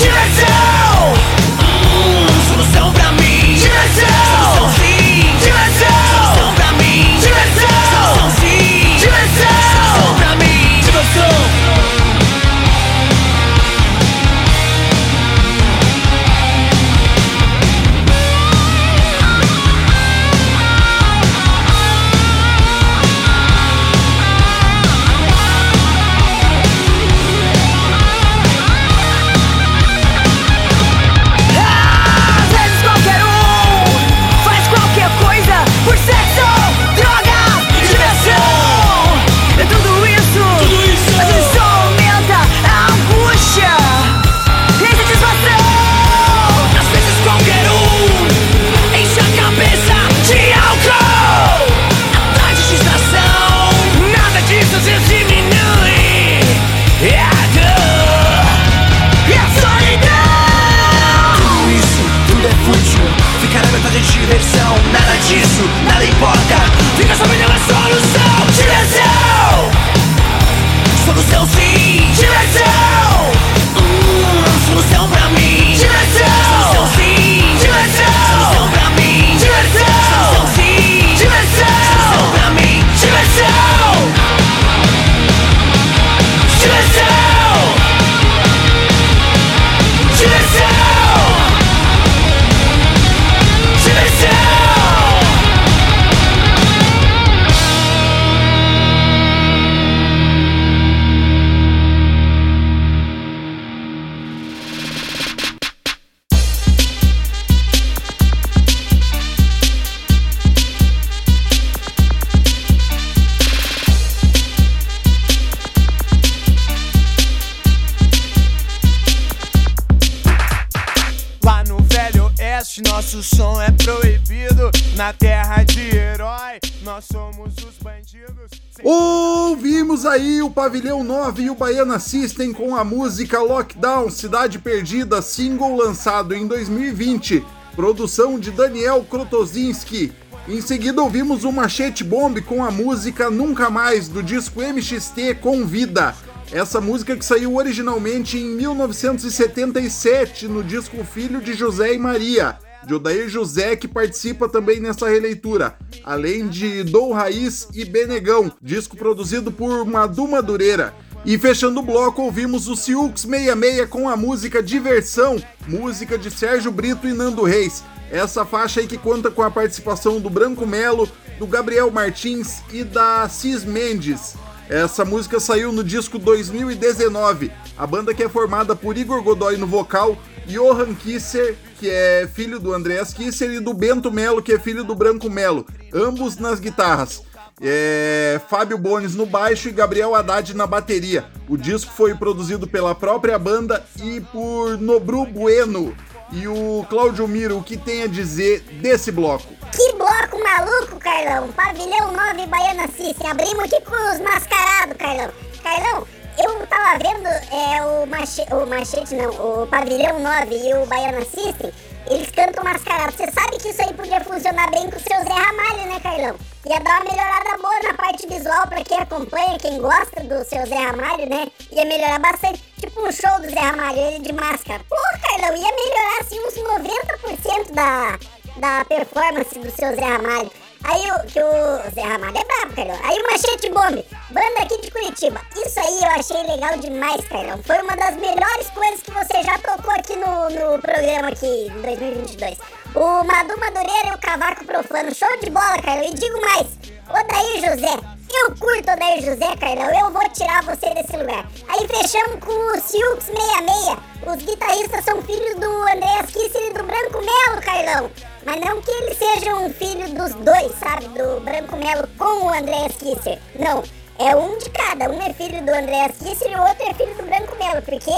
[130.63, 136.47] Pavilhão 9 e o Baiana System com a música Lockdown, Cidade Perdida, single lançado em
[136.47, 137.45] 2020,
[137.75, 140.13] produção de Daniel Krotozinski.
[140.47, 146.15] Em seguida ouvimos o Machete Bomb com a música Nunca Mais, do disco MXT Convida.
[146.49, 153.29] Essa música que saiu originalmente em 1977 no disco Filho de José e Maria, de
[153.29, 159.85] José, que participa também nessa releitura, além de Dou Raiz e Benegão, disco produzido por
[159.85, 160.93] Madu Madureira.
[161.25, 166.71] E fechando o bloco, ouvimos o Siux 66 com a música Diversão, música de Sérgio
[166.71, 167.83] Brito e Nando Reis.
[168.11, 171.09] Essa faixa aí que conta com a participação do Branco Melo,
[171.39, 174.35] do Gabriel Martins e da Cis Mendes.
[174.69, 177.51] Essa música saiu no disco 2019.
[177.77, 182.59] A banda que é formada por Igor Godoy no vocal, Johan Kisser, que é filho
[182.59, 186.59] do Andreas Kisser, e do Bento Melo, que é filho do Branco Melo, ambos nas
[186.59, 187.23] guitarras.
[187.61, 191.25] É, Fábio Bones no baixo e Gabriel Haddad na bateria.
[191.47, 195.95] O disco foi produzido pela própria banda e por Nobru Bueno.
[196.31, 199.53] E o Cláudio Miro, o que tem a dizer desse bloco?
[199.71, 201.49] Que bloco maluco, Carlão!
[201.49, 203.29] Pavilhão 9 Baiana System.
[203.29, 205.31] Abrimos com os mascarados, Carlão.
[205.61, 206.07] Carlão,
[206.37, 211.23] eu tava vendo é, o, mache, o Machete, não, o Pavilhão 9 e o Baiana
[211.25, 211.71] System.
[212.09, 213.13] Eles cantam mascarado.
[213.13, 216.35] Você sabe que isso aí podia funcionar bem com o seu Zé Ramalho, né, Carlão?
[216.65, 220.65] Ia dar uma melhorada boa na parte visual pra quem acompanha, quem gosta do seu
[220.65, 221.47] Zé Ramalho, né?
[221.71, 222.61] Ia melhorar bastante.
[222.79, 224.83] Tipo um show do Zé Ramalho, ele de máscara.
[224.89, 228.19] Pô, Carlão, ia melhorar assim uns 90% da,
[228.57, 230.51] da performance do seu Zé Ramalho.
[230.83, 232.99] Aí o, que o Zé Ramalho é brabo, Carlão.
[233.03, 235.39] Aí o Machete Bomb, banda aqui de Curitiba.
[235.55, 237.61] Isso aí eu achei legal demais, Carlão.
[237.63, 241.81] Foi uma das melhores coisas que você já tocou aqui no, no programa aqui em
[241.81, 242.57] 2022.
[242.95, 245.15] O Madu Madureira e o Cavaco Profano.
[245.15, 246.03] Show de bola, Carlão.
[246.03, 246.67] E digo mais,
[247.09, 247.99] Odair José.
[248.29, 249.99] Eu curto Odair José, Carlão.
[249.99, 251.47] Eu vou tirar você desse lugar.
[251.69, 253.97] Aí fechamos com o Silks 66.
[254.27, 258.11] Os guitarristas são filhos do Andreas Kisser e do Branco Melo, Carlão.
[258.45, 261.07] Mas não que eles sejam filho dos dois, sabe?
[261.09, 263.39] Do Branco Melo com o Andreas Kisser.
[263.57, 263.83] Não.
[264.19, 265.09] É um de cada.
[265.09, 267.81] Um é filho do Andreas Kisser e o outro é filho do Branco Melo.
[267.81, 268.11] Porque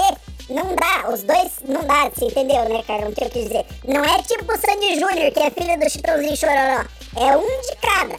[0.48, 3.08] não dá, os dois não dá, você entendeu, né, Carlão?
[3.08, 3.66] O que eu dizer?
[3.84, 6.84] Não é tipo o Sandy Júnior, que é filho do Chitãozinho Chororó.
[7.16, 8.16] É um de cada.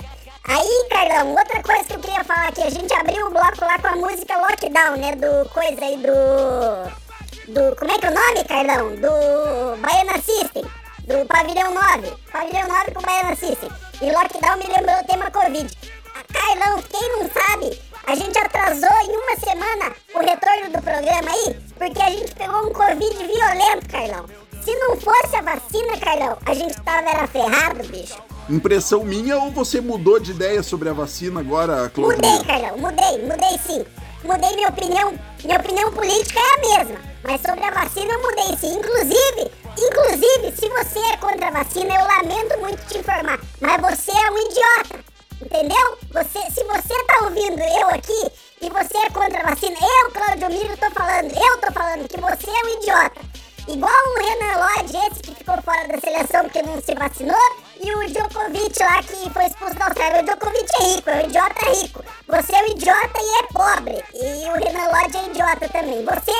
[0.49, 3.79] Aí, Carlão, outra coisa que eu queria falar aqui, a gente abriu o bloco lá
[3.79, 5.15] com a música Lockdown, né?
[5.15, 7.53] Do coisa aí do.
[7.53, 7.75] Do.
[7.75, 8.95] Como é que é o nome, Carlão?
[8.95, 10.65] Do Baiana System.
[11.07, 12.13] Do Pavilhão 9.
[12.33, 13.69] Pavilhão 9 com Baiana System.
[14.01, 15.77] E Lockdown me lembrou o tema Covid.
[16.13, 21.31] Ah, Carlão, quem não sabe, a gente atrasou em uma semana o retorno do programa
[21.31, 24.25] aí, porque a gente pegou um Covid violento, Carlão.
[24.61, 28.21] Se não fosse a vacina, Carlão, a gente tava era ferrado, bicho.
[28.49, 32.17] Impressão minha ou você mudou de ideia sobre a vacina agora, Claudio?
[32.17, 33.85] Mudei, Carlão, mudei, mudei sim.
[34.25, 35.13] Mudei minha opinião.
[35.41, 36.99] Minha opinião política é a mesma.
[37.23, 38.77] Mas sobre a vacina eu mudei sim.
[38.77, 43.39] Inclusive, inclusive, se você é contra a vacina, eu lamento muito te informar.
[43.61, 45.05] Mas você é um idiota.
[45.41, 45.97] Entendeu?
[46.11, 50.49] Você, se você tá ouvindo eu aqui e você é contra a vacina, eu, Claudio
[50.49, 53.21] Miro, tô falando, eu tô falando que você é um idiota.
[53.67, 57.35] Igual o Renan Lodge, esse que ficou fora da seleção porque não se vacinou,
[57.81, 60.21] e o Djokovic lá que foi expulso da Austrália.
[60.21, 62.05] O Djokovic é rico, é um idiota rico.
[62.27, 64.03] Você é um idiota e é pobre.
[64.15, 66.03] E o Renan Lodge é idiota também.
[66.05, 66.31] Você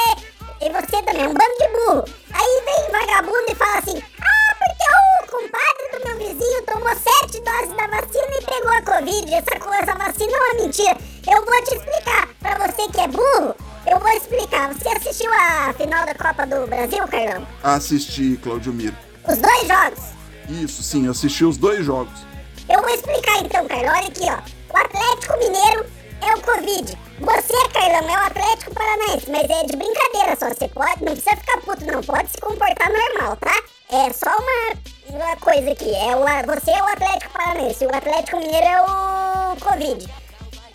[0.62, 2.04] e você também é um bando de burro.
[2.34, 7.40] Aí vem vagabundo e fala assim: Ah, porque o compadre do meu vizinho tomou sete
[7.42, 9.34] doses da vacina e pegou a Covid.
[9.34, 10.98] Essa, co- essa vacina é uma mentira.
[11.28, 12.28] Eu vou te explicar.
[12.40, 13.56] Pra você que é burro,
[13.90, 14.74] eu vou explicar.
[14.74, 17.48] Você assistiu a final da Copa do Brasil, Carlão?
[17.64, 18.96] Assisti, Claudio Miro.
[19.28, 20.04] Os dois jogos.
[20.50, 22.26] Isso, sim, assisti os dois jogos.
[22.70, 23.90] Eu vou explicar então, Carlão.
[23.94, 24.74] Olha aqui, ó.
[24.74, 25.86] O Atlético Mineiro
[26.22, 26.98] é o Covid.
[27.20, 30.50] Você, Carlão, é o Atlético Paranaense, mas é de brincadeira só.
[30.50, 32.02] Você pode, não precisa ficar puto, não.
[32.02, 33.54] Pode se comportar normal, tá?
[33.90, 35.94] É só uma, uma coisa aqui.
[35.96, 40.14] É o, você é o Atlético Paranaense, o Atlético Mineiro é o Covid.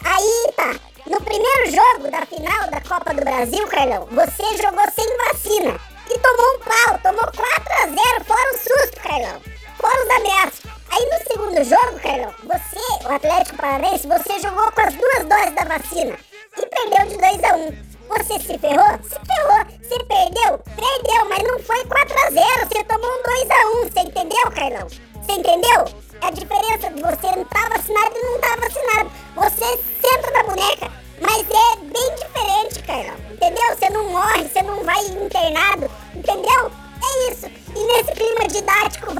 [0.04, 0.74] Aí tá.
[1.06, 5.78] No primeiro jogo da final da Copa do Brasil, Carlão, você jogou sem vacina
[6.08, 9.42] e tomou um pau, tomou 4 a 0 fora o susto, Carlão.
[9.78, 10.61] Fora os ameaços.
[10.94, 15.54] Aí no segundo jogo, Carlão, você, o Atlético Paranaense, você jogou com as duas doses
[15.54, 16.18] da vacina
[16.58, 17.92] e perdeu de 2 a 1 um.
[18.08, 18.98] Você se ferrou?
[19.02, 19.64] Se ferrou.
[19.80, 20.58] Você perdeu?
[20.58, 24.50] Perdeu, mas não foi 4 a 0 Você tomou um 2 a 1 Você entendeu,
[24.54, 24.86] Carlão?
[24.86, 25.84] Você entendeu?
[26.20, 29.10] A diferença de você não tá vacinado e não tá vacinado.
[29.34, 30.92] Você senta na boneca.
[31.22, 33.16] Mas é bem diferente, Carlão.
[33.30, 33.76] Entendeu?
[33.76, 35.90] Você não morre, você não vai internado.
[36.14, 36.70] Entendeu?
[37.02, 37.46] É isso.
[37.46, 39.14] E nesse clima didático,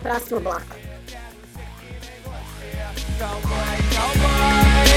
[0.00, 0.91] próximo bloco.
[3.18, 3.50] 走鬼，
[3.90, 4.92] 走鬼。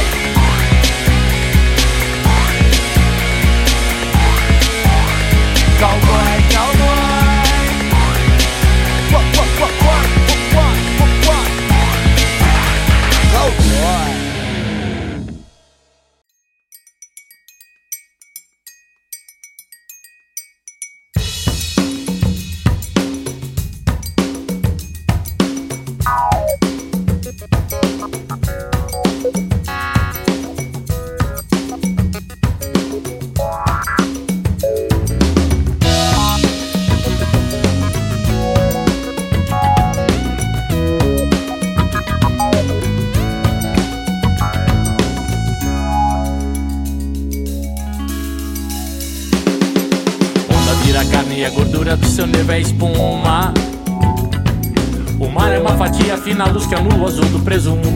[57.56, 57.88] Presunto.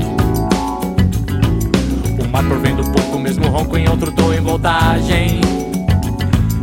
[2.18, 5.42] O mar provendo pouco, mesmo ronco em outro tom em voltagem.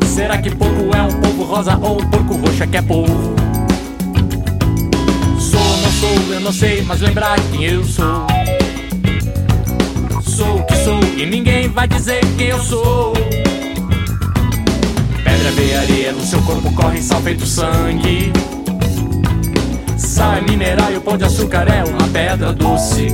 [0.06, 3.36] Será que pouco é um polvo rosa ou um porco roxo é que é polvo?
[5.38, 8.26] Sou, não sou, eu não sei, mas lembrar quem eu sou.
[10.22, 13.12] Sou o que sou e ninguém vai dizer quem eu sou.
[15.22, 18.32] Pedra, veia, areia, no seu corpo corre sal feito sangue.
[20.16, 23.08] Sal é mineral e o pão de açúcar é uma pedra doce.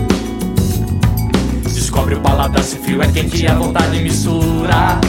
[1.65, 5.01] Descobre o paladar se frio é quente e a vontade mistura.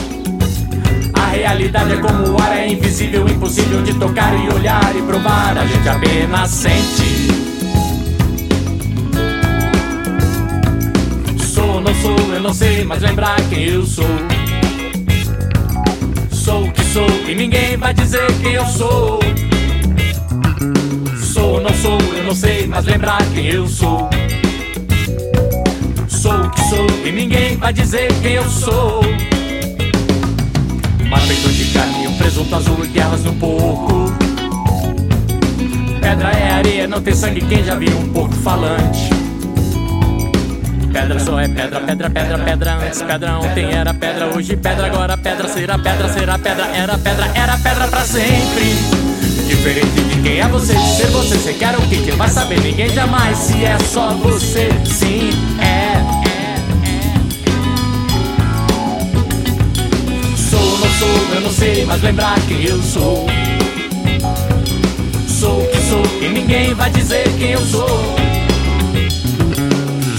[1.14, 5.56] A realidade é como o ar, é invisível, impossível de tocar e olhar e provar.
[5.56, 7.28] A gente apenas sente.
[11.44, 14.04] Sou, não sou, eu não sei, mas lembrar quem eu sou.
[16.32, 19.20] Sou o que sou e ninguém vai dizer quem eu sou.
[21.82, 24.08] Sou, eu não sei, mas lembrar quem eu sou.
[26.08, 29.02] Sou o que sou e ninguém vai dizer quem eu sou.
[31.26, 34.12] Feito de carne, um presunto azul e guerras no porco.
[35.98, 39.08] Pedra é areia, não tem sangue, quem já viu um porco falante?
[40.92, 42.74] Pedra só é pedra, pedra, pedra, pedra.
[42.74, 47.32] Antes pedra ontem era pedra, hoje pedra, agora pedra, será pedra, será pedra, era pedra,
[47.34, 48.74] era pedra pra sempre.
[49.48, 51.98] Diferente de quem é você, ser você, você quer o que?
[51.98, 52.58] Quem vai saber?
[52.58, 56.00] Ninguém jamais, se é só você, sim, é.
[60.34, 63.26] Sou, não sou, eu não sei, mas lembrar quem eu sou.
[65.28, 67.86] Sou o que sou e ninguém vai dizer quem eu sou.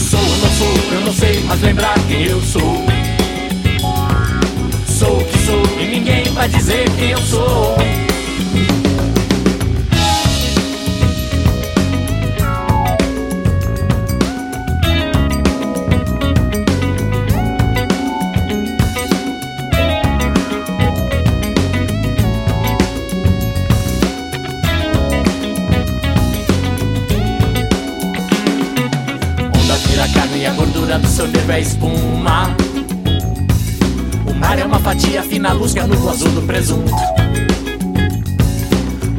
[0.08, 2.86] Sou, não sou, eu não sei, mas lembrar quem eu sou.
[4.88, 7.76] Sou o que sou e ninguém vai dizer quem eu sou.
[35.76, 36.94] Fina, a luz que anula o azul do presunto.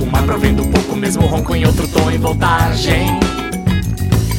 [0.01, 3.21] O mar provendo pouco, mesmo ronco em outro tom em voltagem.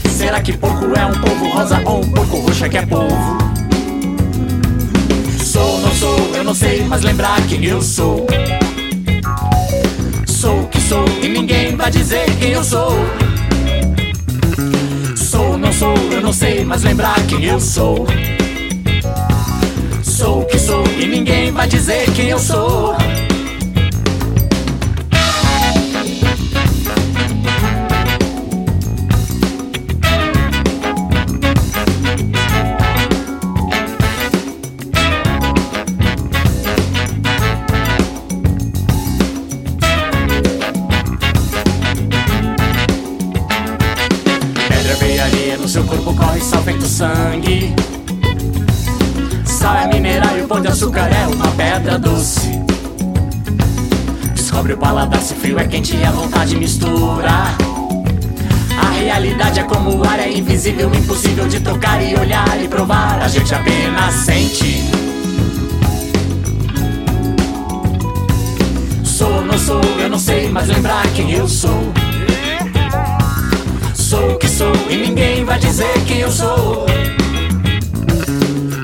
[0.09, 3.37] Será que porco é um polvo rosa ou um porco roxo é que é polvo?
[5.43, 8.25] Sou, não sou, eu não sei, mas lembrar quem eu sou.
[10.25, 12.93] Sou que sou e ninguém vai dizer quem eu sou.
[15.15, 18.07] Sou, não sou, eu não sei, mas lembrar quem eu sou.
[20.67, 22.93] Sou e ninguém vai dizer quem eu sou.
[54.77, 57.31] O paladar se frio é quente e a vontade mistura.
[58.79, 63.19] A realidade é como o ar, é invisível, impossível de tocar e olhar e provar.
[63.21, 64.83] A gente apenas sente.
[69.03, 71.91] Sou, não sou, eu não sei, mas lembrar quem eu sou.
[73.95, 76.85] Sou o que sou e ninguém vai dizer quem eu sou.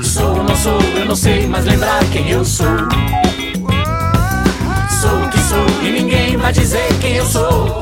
[0.01, 3.22] Sou, não sou, eu não sei, mas lembrar quem eu sou.
[5.83, 7.81] E ninguém vai dizer quem eu sou.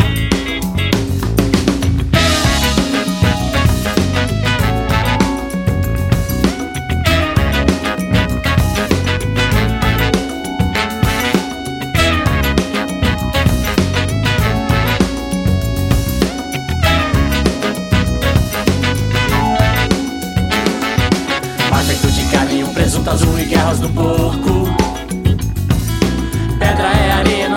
[21.88, 24.61] Feito de carne, um presunto azul e guerras do porco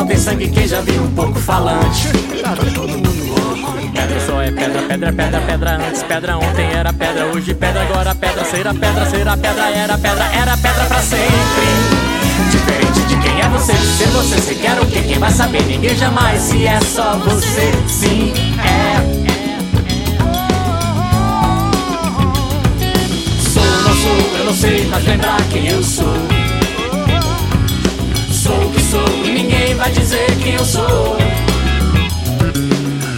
[0.04, 2.08] não tem sangue, quem já viu um porco falante?
[2.42, 3.72] Tá todo mundo louco.
[3.94, 6.02] Pedra só é pedra, pedra, pedra, pedra antes.
[6.02, 8.44] Pedra ontem era pedra, hoje pedra, agora pedra.
[8.44, 11.66] Será pedra, será pedra, era pedra, era pedra pra sempre.
[12.50, 15.02] Diferente de quem é você, ser você, se quer o que?
[15.04, 15.62] Quem vai saber?
[15.62, 19.24] Ninguém jamais, se é só você, sim, é.
[23.40, 26.43] Sou, não sou, eu não sei, mas lembrar quem eu sou.
[28.94, 31.16] Sou ninguém vai dizer quem eu sou.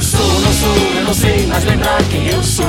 [0.00, 2.64] Sou, não sou, eu não sei, mas lembrar quem eu sou.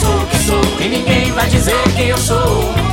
[0.00, 2.91] Sou que sou e ninguém vai dizer quem eu sou.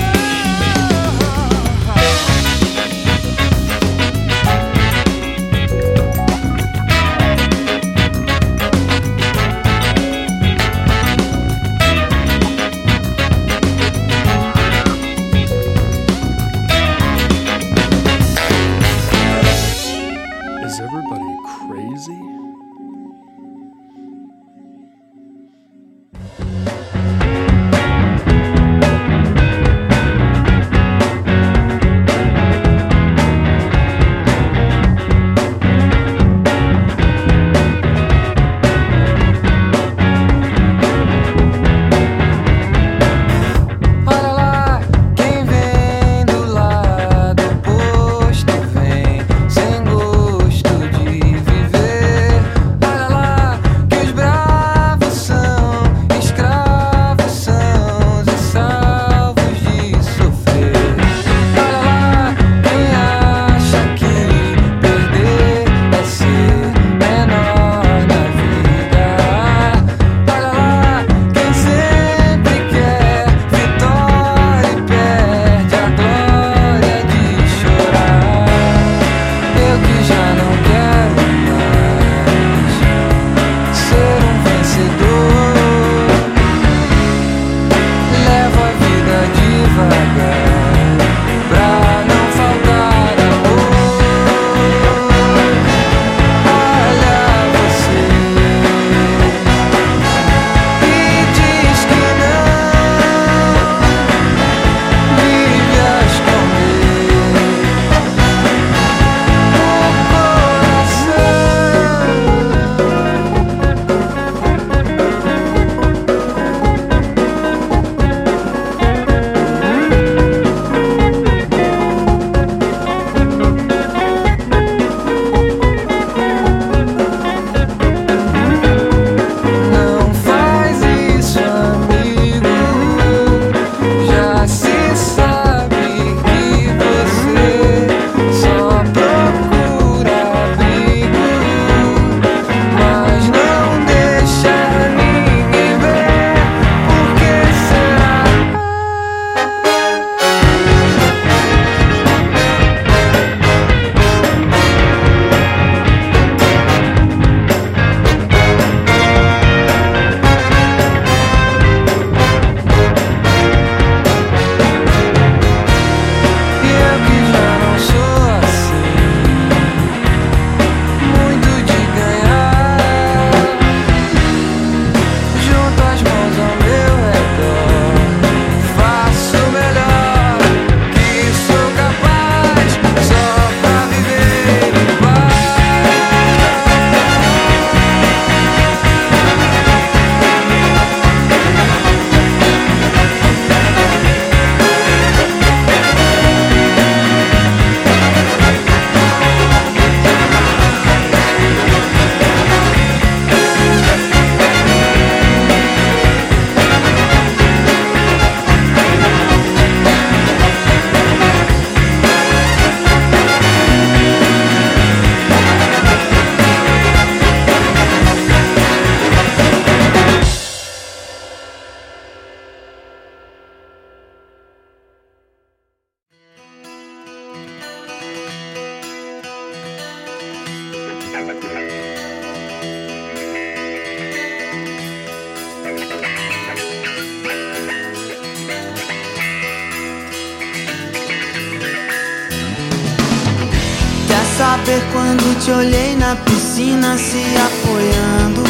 [246.98, 248.44] Se apoiando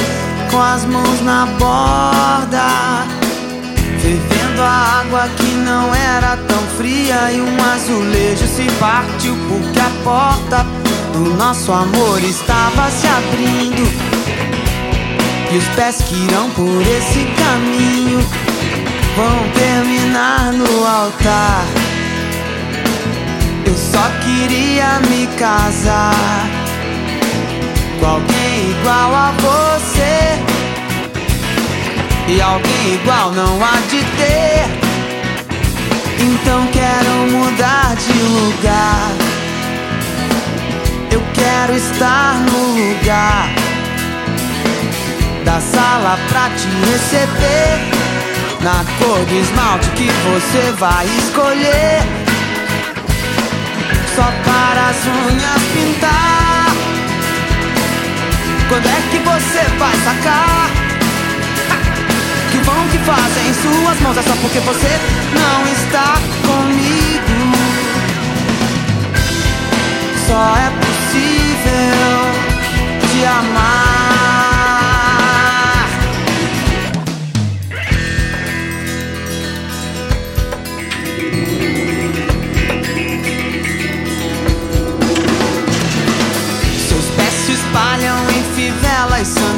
[0.50, 3.06] com as mãos na borda,
[4.00, 9.92] fervendo a água que não era tão fria e um azulejo se partiu porque a
[10.04, 10.66] porta
[11.14, 14.10] do nosso amor estava se abrindo.
[15.52, 18.20] E os pés que irão por esse caminho
[19.16, 21.66] vão terminar no altar.
[23.66, 26.59] Eu só queria me casar
[28.00, 30.40] com alguém igual a você.
[32.28, 34.90] E alguém igual não há de ter.
[36.22, 39.12] Então quero mudar de lugar.
[41.12, 43.50] Eu quero estar no lugar
[45.44, 48.00] da sala pra te receber.
[48.62, 52.02] Na cor do esmalte que você vai escolher.
[54.16, 56.49] Só para as unhas pintar.
[58.70, 60.70] Quando é que você vai sacar?
[62.52, 65.00] Que o vão que fazem em suas mãos é só porque você
[65.34, 66.14] não está
[66.46, 67.58] comigo.
[70.28, 71.50] Só é possível
[73.12, 73.89] te amar.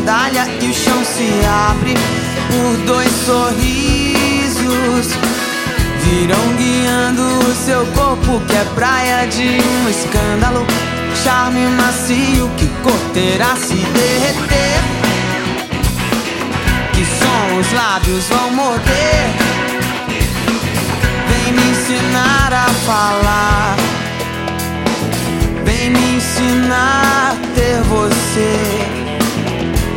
[0.01, 1.29] Sandália e o chão se
[1.69, 1.93] abre
[2.49, 5.13] por dois sorrisos.
[6.03, 10.65] Virão guiando o seu corpo que é praia de um escândalo.
[11.23, 14.81] Charme macio que corterá se derreter.
[16.93, 19.29] Que som os lábios vão morder.
[21.27, 23.75] Vem me ensinar a falar.
[25.63, 29.00] Vem me ensinar a ter você.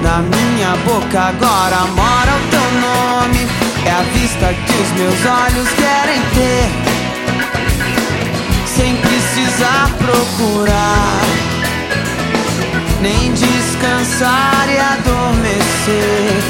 [0.04, 3.48] Na minha boca agora mora o teu nome.
[3.86, 6.68] É a vista que os meus olhos querem ter.
[8.66, 11.20] Sem precisar procurar,
[13.00, 16.42] nem descansar e adormecer.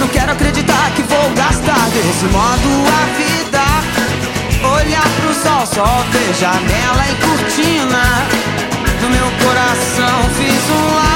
[0.00, 3.66] Não quero acreditar que vou gastar desse modo a vida.
[4.74, 8.04] Olhar pro sol, só ver janela e cortina.
[9.02, 11.15] No meu coração fiz um lar.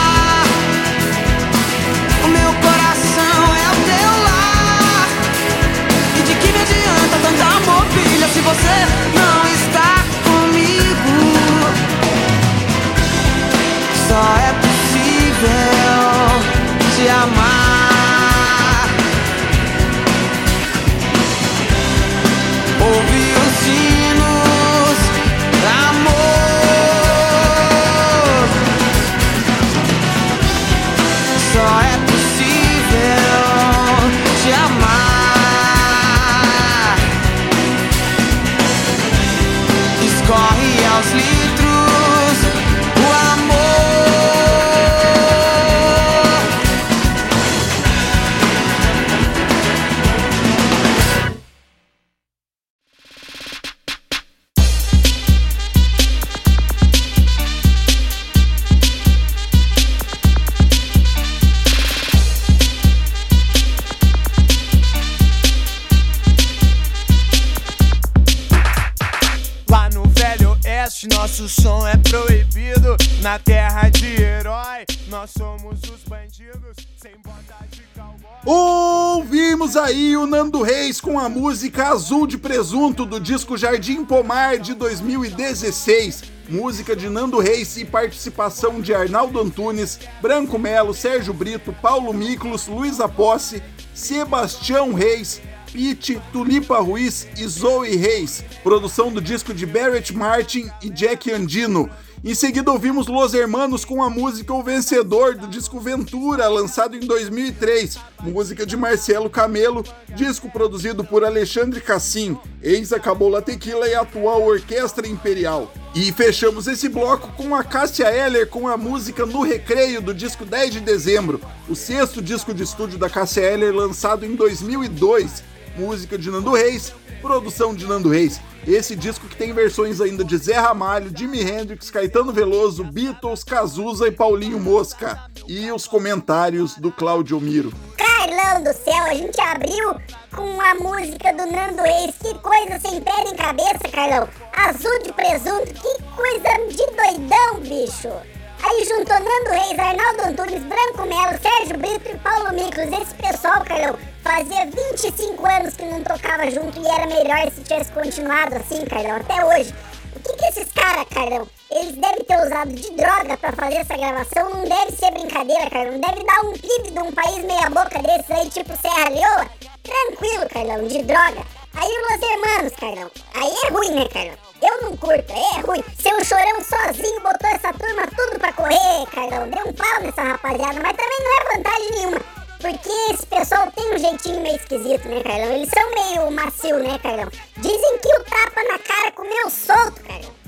[81.51, 86.23] Música Azul de Presunto do disco Jardim Pomar de 2016.
[86.49, 92.69] Música de Nando Reis e participação de Arnaldo Antunes, Branco Melo, Sérgio Brito, Paulo Miklos,
[92.69, 93.61] Luiz Aposse,
[93.93, 95.43] Sebastião Reis,
[95.73, 98.45] Pete, Tulipa Ruiz e Zoe Reis.
[98.63, 101.91] Produção do disco de Barrett Martin e Jack Andino.
[102.23, 107.01] Em seguida ouvimos Los Hermanos com a música O Vencedor do disco Ventura, lançado em
[107.01, 109.83] 2003, música de Marcelo Camelo,
[110.15, 115.73] disco produzido por Alexandre Cassim, ex-Acabou Tequila e atual Orquestra Imperial.
[115.95, 120.45] E fechamos esse bloco com a Cássia Eller com a música No Recreio do disco
[120.45, 121.41] 10 de dezembro,
[121.71, 125.43] o sexto disco de estúdio da Cássia Eller lançado em 2002,
[125.75, 128.41] música de Nando Reis, produção de Nando Reis.
[128.67, 134.09] Esse disco que tem versões ainda de Zé Ramalho, Jimi Hendrix, Caetano Veloso, Beatles, Cazuza
[134.09, 135.19] e Paulinho Mosca.
[135.47, 137.73] E os comentários do Claudio Miro.
[137.97, 139.95] Carlão do céu, a gente abriu
[140.35, 142.15] com a música do Nando Reis.
[142.21, 144.29] Que coisa sem pé nem cabeça, Carlão.
[144.53, 148.40] Azul de presunto, que coisa de doidão, bicho.
[148.63, 153.01] Aí juntou Nando Reis, Arnaldo Antunes, Branco Melo, Sérgio Brito e Paulo Miklos.
[153.01, 157.91] Esse pessoal, Carlão, Fazia 25 anos que não tocava junto e era melhor se tivesse
[157.91, 159.75] continuado assim, Carlão, até hoje.
[160.15, 163.97] O que que esses caras, Carlão, eles devem ter usado de droga pra fazer essa
[163.97, 164.51] gravação?
[164.51, 165.99] Não deve ser brincadeira, Carlão.
[165.99, 169.51] Deve dar um PIB de um país meia boca desses aí, tipo Serra Leoa.
[169.83, 171.47] Tranquilo, Carlão, de droga.
[171.75, 173.11] Aí Los Hermanos, Carlão.
[173.35, 174.50] Aí é ruim, né, Carlão?
[174.63, 175.83] Eu não curto, é ruim.
[175.99, 179.49] Seu chorão sozinho botou essa turma tudo pra correr, Carlão.
[179.49, 182.21] Deu um pau nessa rapaziada, mas também não é vantagem nenhuma.
[182.61, 185.53] Porque esse pessoal tem um jeitinho meio esquisito, né, Carlão?
[185.55, 187.31] Eles são meio macio, né, Carlão?
[187.57, 190.40] Dizem que o tapa na cara comeu solto, Carlão.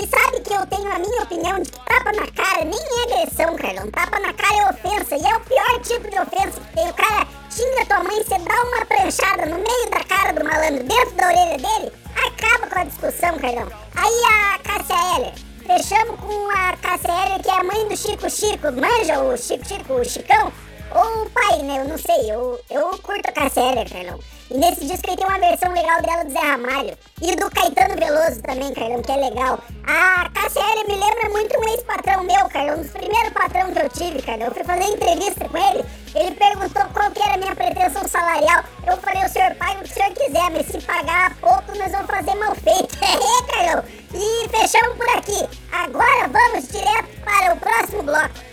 [0.00, 3.02] E sabe que eu tenho a minha opinião de que tapa na cara nem é
[3.02, 3.90] agressão, Carlão.
[3.90, 5.16] Tapa na cara é ofensa.
[5.16, 6.88] E é o pior tipo de ofensa que tem.
[6.88, 10.84] O cara xinga tua mãe, você dá uma pranchada no meio da cara do malandro,
[10.84, 13.68] dentro da orelha dele, acaba com a discussão, Carlão.
[13.96, 15.32] Aí a Cássia Heller.
[15.66, 18.70] Fechamos com a Cássia Heller, que é a mãe do Chico Chico.
[18.70, 20.52] Manja o Chico Chico, o Chicão?
[20.94, 21.80] Ou o pai, né?
[21.80, 22.30] Eu não sei.
[22.30, 24.18] Eu, eu curto a Heller, Carlão.
[24.50, 26.96] E nesse disco aí tem uma versão legal dela do Zé Ramalho.
[27.20, 29.58] E do Caetano Veloso também, Carlão, que é legal.
[29.86, 32.78] A Heller me lembra muito um ex-patrão meu, Carlão.
[32.78, 34.46] Um dos primeiros patrão que eu tive, Carlão.
[34.46, 35.84] Eu fui fazer entrevista com ele.
[36.14, 38.64] Ele perguntou qual que era a minha pretensão salarial.
[38.86, 41.92] Eu falei, o senhor paga o que o senhor quiser, mas se pagar pouco, nós
[41.92, 42.96] vamos fazer mal feito.
[43.08, 43.84] É, Carlão.
[44.14, 45.58] E fechamos por aqui.
[45.70, 48.48] Agora vamos direto para o próximo bloco.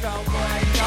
[0.00, 0.67] Cowboy, cowboy.
[0.78, 0.84] Go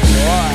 [0.00, 0.51] boy!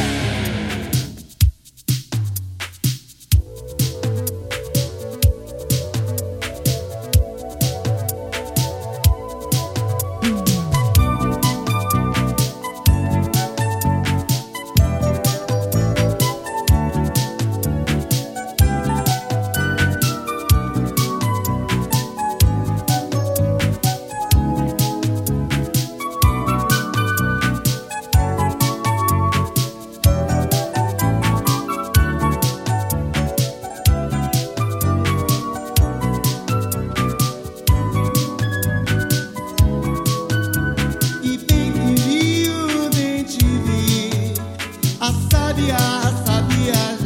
[45.07, 46.96] A sábia, a sabia.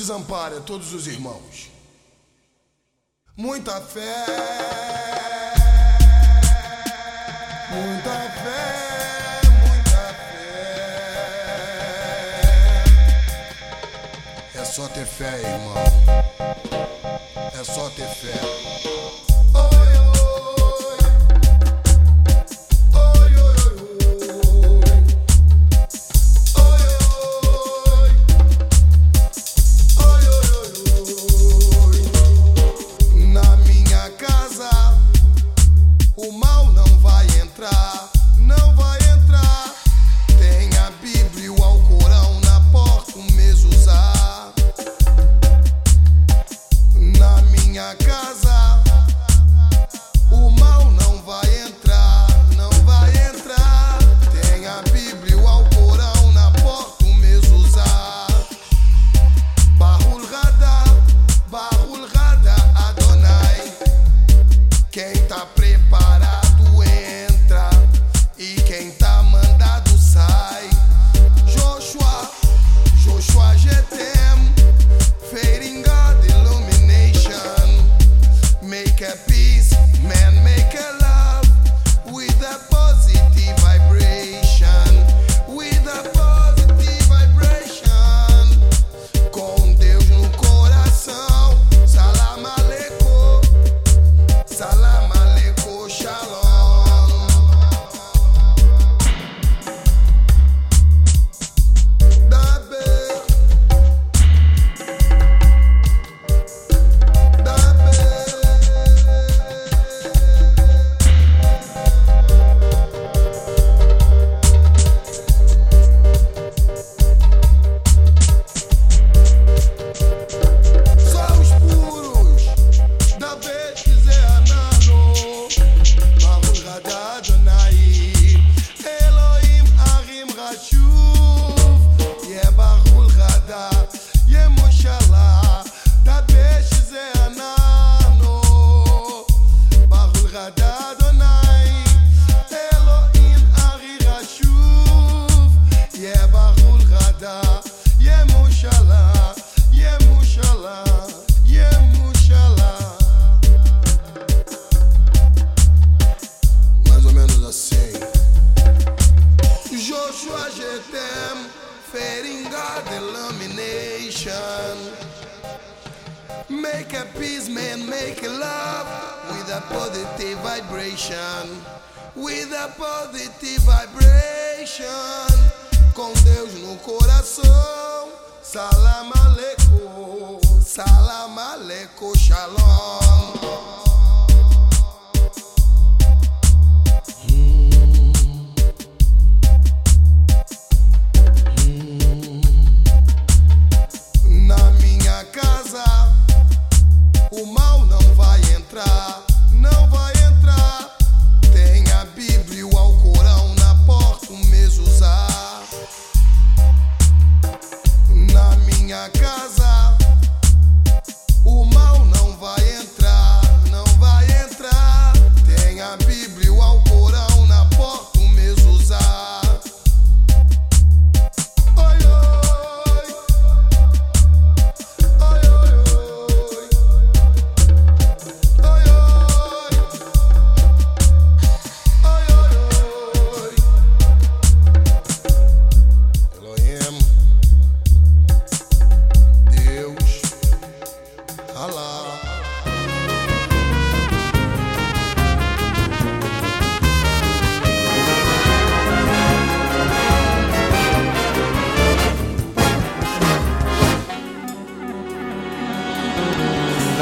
[0.00, 1.70] Nunca desampare a todos os irmãos.
[3.36, 4.26] Muita fé,
[7.70, 10.14] muita fé, muita
[14.54, 14.60] fé.
[14.60, 15.89] É só ter fé, irmão.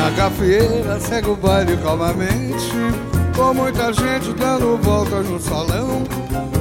[0.09, 2.73] Na gafieira segue o baile calmamente
[3.37, 6.03] Com muita gente dando voltas no salão.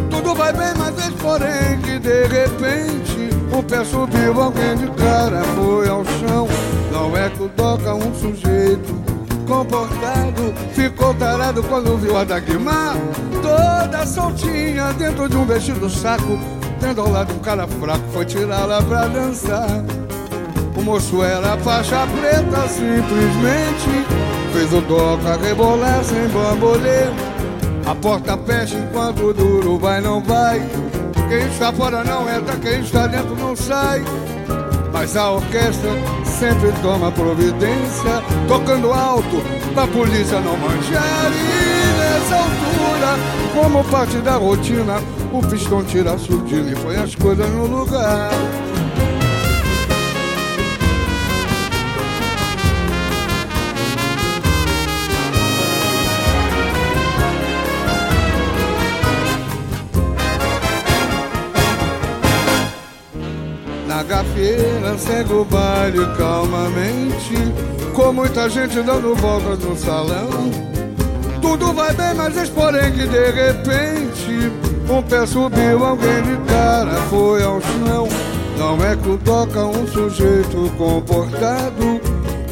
[0.10, 5.42] Tudo vai bem, mas eis porém que de repente O pé subiu, alguém de cara
[5.56, 6.46] foi ao chão.
[6.92, 8.94] Não é que toca um sujeito
[9.48, 12.98] comportado Ficou tarado quando viu a Dagmar
[13.42, 16.38] Toda soltinha dentro de um vestido saco.
[16.82, 19.86] Tendo ao lado um cara fraco Foi tirá-la pra dançar
[20.88, 24.06] moço era faixa preta, simplesmente.
[24.54, 27.12] Fez o toca rebolar sem bambolê.
[27.86, 30.62] A porta fecha enquanto duro vai, não vai.
[31.28, 34.02] Quem está fora não entra, quem está dentro não sai.
[34.94, 35.92] Mas a orquestra
[36.24, 39.44] sempre toma providência, tocando alto
[39.74, 41.32] pra polícia não manchar.
[41.34, 43.18] E nessa altura,
[43.54, 45.02] como parte da rotina,
[45.34, 48.32] o pistão tira a surdina e põe as coisas no lugar.
[64.08, 67.36] Na gafieira segue o baile calmamente
[67.94, 70.50] Com muita gente dando voltas no salão.
[71.42, 74.52] Tudo vai bem, mas eis porém que de repente
[74.90, 78.08] Um pé subiu, alguém de cara foi ao chão.
[78.58, 82.00] Não é que toca um sujeito comportado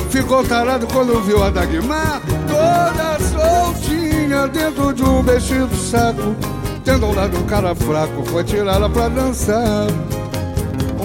[0.10, 6.36] Ficou tarado quando viu a Dagmar Toda soltinha dentro de um vestido saco.
[6.84, 9.88] Tendo um lado um cara fraco Foi tirá-la pra dançar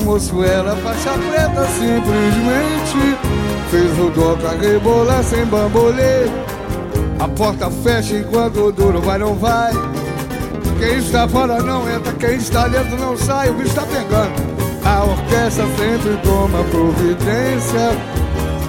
[0.01, 3.19] moço era faixa preta simplesmente.
[3.71, 6.29] Fez o doca rebolar sem bambolê.
[7.19, 9.73] A porta fecha enquanto o duro vai não vai.
[10.79, 13.51] Quem está fora não entra, quem está dentro não sai.
[13.51, 14.33] O bicho tá pegando.
[14.85, 18.21] A orquestra sempre toma providência.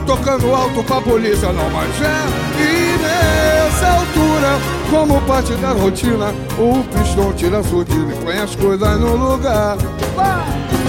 [0.06, 2.28] Tocando alto pra polícia não manchar
[2.58, 4.60] E nessa altura,
[4.90, 9.78] como parte da rotina O pistão tira a surdina e põe as coisas no lugar.
[10.16, 10.81] Vai!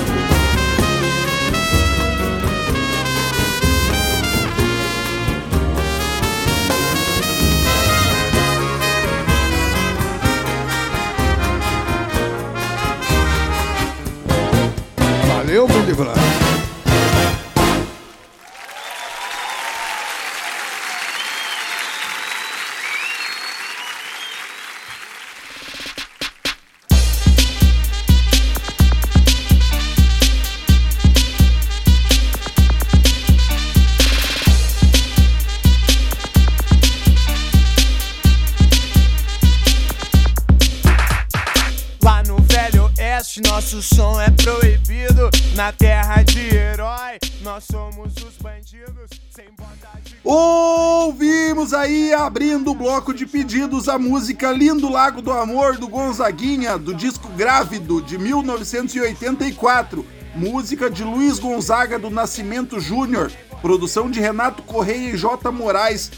[51.72, 56.92] Aí, abrindo o bloco de pedidos, a música Lindo Lago do Amor do Gonzaguinha, do
[56.92, 60.04] disco Grávido de 1984.
[60.34, 63.32] Música de Luiz Gonzaga do Nascimento Júnior,
[63.62, 65.50] produção de Renato Correia e J.
[65.50, 66.10] Moraes,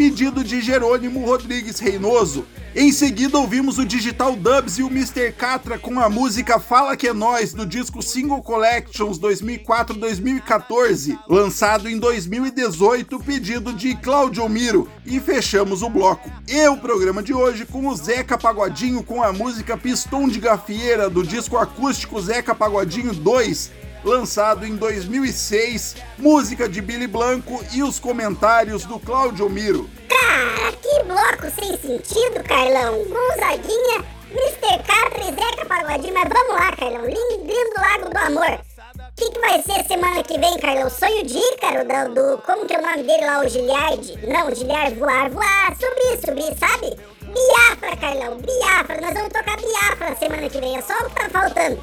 [0.00, 2.46] pedido de Jerônimo Rodrigues Reinoso.
[2.74, 5.30] Em seguida ouvimos o Digital Dubs e o Mr.
[5.32, 11.98] Catra com a música Fala Que É Nós, do disco Single Collections 2004-2014, lançado em
[11.98, 14.88] 2018, pedido de Claudio Miro.
[15.04, 16.32] E fechamos o bloco.
[16.48, 21.10] E o programa de hoje com o Zeca Pagodinho com a música Pistão de Gafieira,
[21.10, 23.70] do disco acústico Zeca Pagodinho 2,
[24.04, 29.88] lançado em 2006, música de Billy Blanco e os comentários do Claudio Miro.
[30.08, 33.04] Cara, que bloco sem sentido, Carlão.
[33.04, 34.82] Gonzaguinha, Mr.
[34.86, 36.14] Catra e Zeca Pagodinho.
[36.14, 37.04] Mas vamos lá, Carlão.
[37.06, 38.60] Lindo, lindo Lago do Amor.
[38.96, 40.88] O que, que vai ser semana que vem, Carlão?
[40.88, 44.18] Sonho de Ícaro, do, do- Como que é o nome dele lá, o Giliard?
[44.26, 45.76] Não, Giliard voar, voar.
[45.78, 46.96] Subir, subir, sabe?
[47.20, 49.00] Biafra, Carlão, Biafra.
[49.00, 50.76] Nós vamos tocar Biafra semana que vem.
[50.76, 51.78] É só o que tá faltando.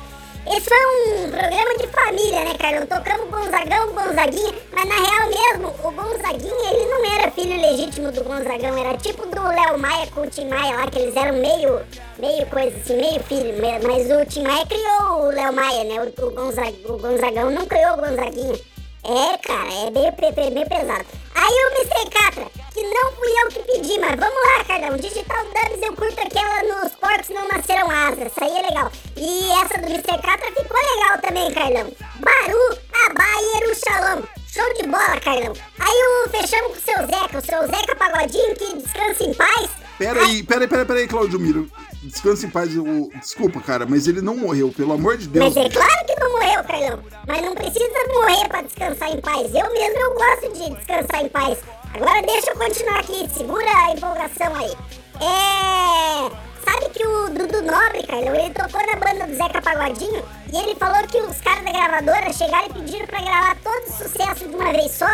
[0.50, 0.78] Esse foi
[1.26, 2.86] um programa de família, né, Carlão?
[2.88, 8.24] Tocamos Gonzagão, Gonzaguinha, mas na real mesmo, o Gonzaguinha, ele não era filho legítimo do
[8.24, 11.82] Gonzagão, era tipo do Léo Maia com o Tim Maia lá, que eles eram meio,
[12.18, 13.54] meio coisa assim, meio filho,
[13.84, 15.96] mas o Tim Maia criou o Léo Maia, né?
[16.02, 18.56] O, o, Gonza- o Gonzagão não criou o Gonzaguinha.
[19.04, 21.06] É, cara, é meio, pe- meio pesado.
[21.36, 22.10] Aí o Mr.
[22.10, 22.48] Catra,
[22.78, 24.98] que não fui eu que pedi, mas vamos lá, Carlão.
[24.98, 28.28] Digital Dubs eu curto aquela nos porcos não nasceram asas.
[28.28, 28.92] Essa aí é legal.
[29.16, 30.22] E essa do Mr.
[30.22, 31.92] Catra ficou legal também, Carlão.
[32.20, 32.78] Baru,
[33.08, 34.22] Abaieru, Shalom.
[34.48, 35.54] Show de bola, Carlão.
[35.80, 39.70] Aí o fechamos com o seu Zeca, o seu Zeca Pagodinho, que descansa em paz.
[39.98, 41.72] Pera aí, pera aí, pera aí, pera aí, Claudio Miro.
[42.04, 42.78] Descanse em paz.
[42.78, 43.10] O...
[43.20, 45.46] Desculpa, cara, mas ele não morreu, pelo amor de Deus.
[45.46, 47.04] Mas é claro que não morreu, Carlão.
[47.28, 49.48] Mas não precisa morrer pra descansar em paz.
[49.48, 51.58] Eu mesmo eu gosto de descansar em paz.
[51.94, 53.28] Agora deixa eu continuar aqui.
[53.34, 54.76] Segura a empolgação aí.
[55.22, 56.48] É.
[56.70, 60.76] Sabe que o Dudu Nobre, Carlão, ele tocou na banda do Zeca Pagodinho e ele
[60.76, 64.54] falou que os caras da gravadora chegaram e pediram pra gravar todo o sucesso de
[64.56, 65.06] uma vez só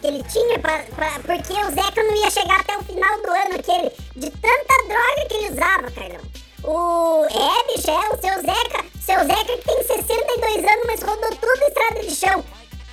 [0.00, 3.28] que ele tinha, pra, pra- porque o Zeca não ia chegar até o final do
[3.28, 6.20] ano aquele, de tanta droga que ele usava, Carlão.
[6.62, 7.24] O.
[7.24, 8.84] É, bicho, é, o seu Zeca.
[9.00, 12.44] Seu Zeca que tem 62 anos, mas rodou tudo estrada de chão.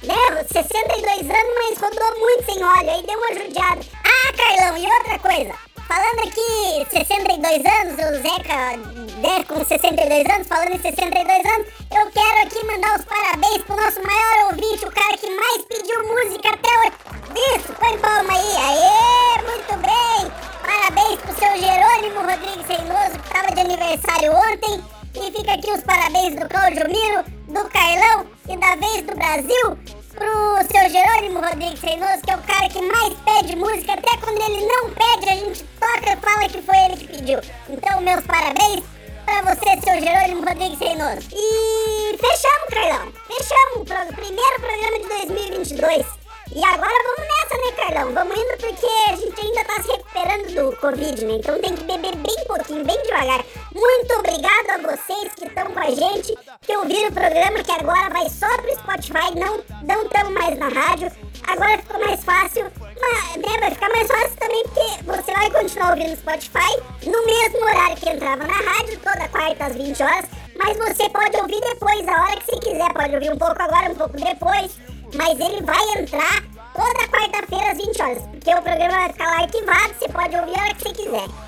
[0.03, 0.43] Né?
[0.51, 2.89] 62 anos, mas rodou muito sem óleo.
[2.89, 3.81] Aí deu uma judiada.
[4.03, 5.53] Ah, Carlão, e outra coisa.
[5.87, 8.77] Falando aqui, 62 anos, o Zeca
[9.17, 13.75] né, com 62 anos, falando em 62 anos, eu quero aqui mandar os parabéns pro
[13.75, 17.55] nosso maior ouvinte, o cara que mais pediu música até hoje.
[17.55, 18.57] Isso, põe palma aí.
[18.57, 20.31] Aê, muito bem.
[20.61, 24.83] Parabéns pro seu Jerônimo Rodrigues Reinoso, que tava de aniversário ontem.
[25.15, 29.77] E fica aqui os parabéns do Cláudio Miro, do Carlão e da Vez do Brasil
[30.13, 33.93] pro seu Jerônimo Rodrigues Reinoso, que é o cara que mais pede música.
[33.93, 37.39] Até quando ele não pede, a gente toca e fala que foi ele que pediu.
[37.69, 38.83] Então, meus parabéns
[39.25, 41.27] pra você, seu Jerônimo Rodrigues Reinoso.
[41.31, 43.13] E fechamos, Carlão.
[43.27, 46.26] Fechamos o primeiro programa de 2022.
[46.55, 48.13] E agora vamos nessa, né, Carlão?
[48.13, 51.33] Vamos indo porque a gente ainda tá se recuperando do Covid, né?
[51.35, 53.45] Então tem que beber bem pouquinho, bem devagar.
[53.73, 58.09] Muito obrigado a vocês que estão com a gente, que ouviram o programa, que agora
[58.09, 61.11] vai só pro Spotify, não estamos mais na rádio.
[61.47, 62.65] Agora ficou mais fácil,
[62.99, 67.25] mas, né, vai ficar mais fácil também porque você vai continuar ouvindo no Spotify no
[67.25, 70.25] mesmo horário que entrava na rádio, toda quarta às 20 horas,
[70.57, 72.93] mas você pode ouvir depois, a hora que você quiser.
[72.93, 74.77] Pode ouvir um pouco agora, um pouco depois,
[75.15, 76.43] mas ele vai entrar
[76.73, 80.59] toda quarta-feira às 20 horas, porque o programa vai ficar lá arquivado, você pode ouvir
[80.59, 81.47] a hora que você quiser.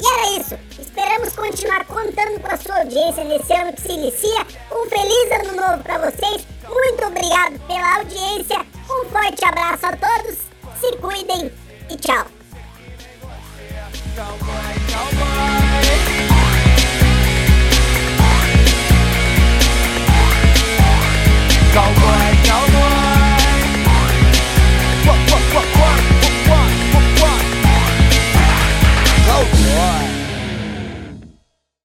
[0.00, 0.58] E era isso.
[0.80, 4.46] Esperamos continuar contando com a sua audiência nesse ano que se inicia.
[4.72, 6.46] Um feliz ano novo para vocês.
[6.66, 8.64] Muito obrigado pela audiência.
[8.88, 10.38] Um forte abraço a todos.
[10.80, 11.52] Se cuidem
[11.90, 12.26] e tchau.